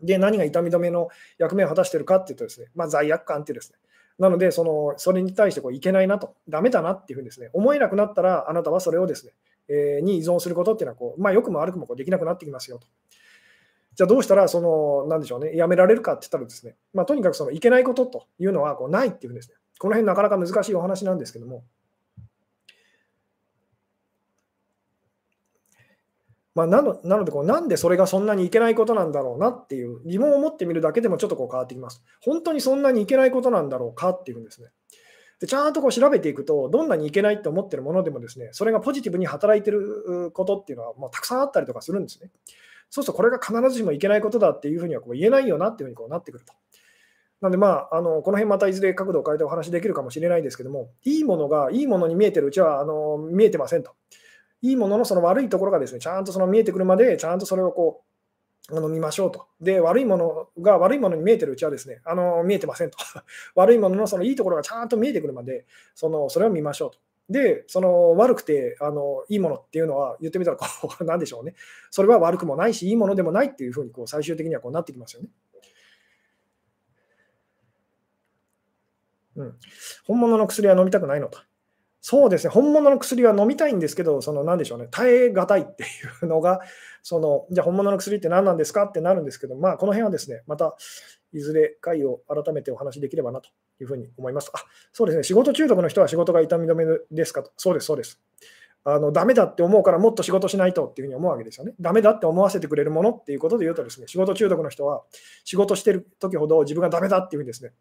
[0.01, 3.77] で、何が痛み止めの役目を果たしているかっていうとですね、まあ、罪悪感ってですね、
[4.17, 9.33] なので、そのそれに対してこういけないなと、ダメだなっていうふうにですね、思えなくなったら、あなたはそれをですね、
[9.69, 12.87] えー、に依存することっていうのはこう、まあ、良くも悪くもこうできなくなってきますよと。
[13.95, 21.63] じゃあどうしたら、その、なんでしょうね、やめられるかって言ったらですね、まあ、とにかくそのいけないことというのはこうないっていうふうにですね、この辺なかなか難しいお話なんですけども、
[26.53, 32.03] まあ、なのなのでこう、なんでそれがそんなにいけないことなんだろうなっていう疑問を持ってみるだけでもちょっとこう変わってきます。
[32.21, 34.67] 本当にそんなにいけないことなんだろうかっていうんですね。
[35.39, 42.29] でちゃんとこう調べていくと、どんなにいけないって思ってるものでもですね、それがポジティブに働いてることっていうのはもうたくさんあったりとかするんですね。
[42.89, 46.53] そうするとこれが必ずしもいけないことだっていうふうにはこう言えないよなっていうふうにこうなってくると。
[47.41, 53.91] なんでまあ、あのこの辺またいずれ角度を変えてお話できるかもしれないですけども、いいものがいいものに見えてるうちはあの見えてませんと。
[54.61, 58.03] いいもののその悪いところがですね、ちゃんとその見えてくるまで、ちゃんとそれをこ
[58.69, 59.47] う、あの見ましょうと。
[59.61, 62.97] で、悪いものが悪いものに見えてるうちはですね、あの見えてませんと。
[63.55, 65.65] 悪いもののそのいいところがちゃんと見えてくるまで、
[65.95, 66.99] そのそれを見ましょうと。
[67.29, 70.65] で、その悪くてあのいいものっていうのは、言ってみたらこ
[70.99, 71.55] う、 なんでしょうね。
[71.89, 75.29] それは悪くもないし、いいものでもないっていうふうにこう最終的にはこうなってきますよね。
[79.39, 79.55] うん、
[80.05, 81.39] 本物の薬は飲みたくないのと。
[82.01, 85.87] そうですね、本物の薬は飲みたいんですけど、その何でしょうね、耐え難いってい
[86.23, 86.61] うのが、
[87.03, 90.75] そのじゃあ本物の薬って何なんですかってなるんですけど、まあ、この辺はですね、また
[91.33, 93.49] いずれ回を改めてお話しできればなと
[93.81, 94.49] いうふうに思います。
[94.53, 94.59] あ
[94.93, 97.51] そうですね、仕事中毒の人は仕事が痛み止めですかと。
[97.57, 98.21] そうです、そうです。
[98.85, 101.73] あのダメだって思うからもっと仕事しないとっていうふうに思うわけですよね。
[101.81, 105.03] ダメだって思わせてくれるものっていうことで言うとですね、仕事中毒の人は
[105.43, 107.73] 仕事してる時ほど自分がダメだっていうふうにですね、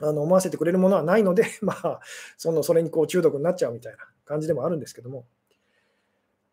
[0.00, 2.00] あの思わせてくれるものはないので、 まあ、
[2.36, 5.26] そのそれにこう中毒になっちゃうみたいな感じでもあるんですけども。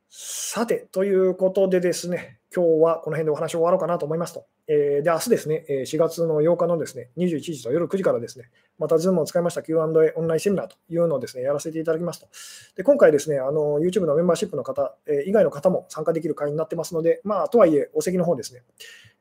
[0.10, 4.46] さて、ということでですね、今日はこの辺でお話を終わろうかなと思いますと。
[4.68, 9.82] えー、で、明日ですね、4月の8日のですね、21時と夜9時からですね、また Zoom を使いました Q&A
[10.16, 12.28] オンラインセミナーというのをですね、やらせていただきますと。
[12.76, 18.64] で、今回ですね、あの YouTube のメンバーシップの方、え、以外の方も参加できる会になってますので、まあ、とはいえ、お席の方ですね、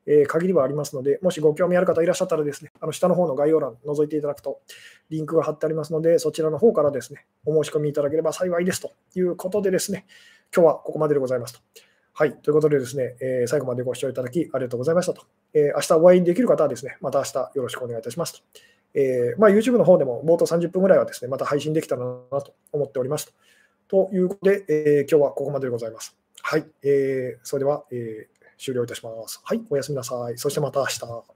[0.07, 4.61] えー、限りはありますので、もしご興味ある方いらっしゃったらですね、あの下の方の概要欄覗いていただくと、
[5.11, 10.07] リンクが貼ってありますので、そちらの方からですね、お申し込みいただければ幸いですということでですね、
[10.55, 11.61] 今日はここまででございますと。
[12.13, 15.23] はい、ということでですね、え、最後までご視聴いただきありがとうございましたと。
[15.53, 18.41] え、明日お会いできる方はですね、また明日よろしくお願いいたしますと。
[18.95, 23.35] えまあ、YouTube の方でも冒頭30分ぐらいはですね、また配信できたらなと思っております
[23.89, 24.09] と。
[24.09, 26.17] ということで、え、今日はここまででございます。
[26.47, 29.41] はい、えー、それでは、えー、終了いたします。
[29.45, 30.39] はい、おやすみなさい。
[30.39, 31.34] そしてまた明日。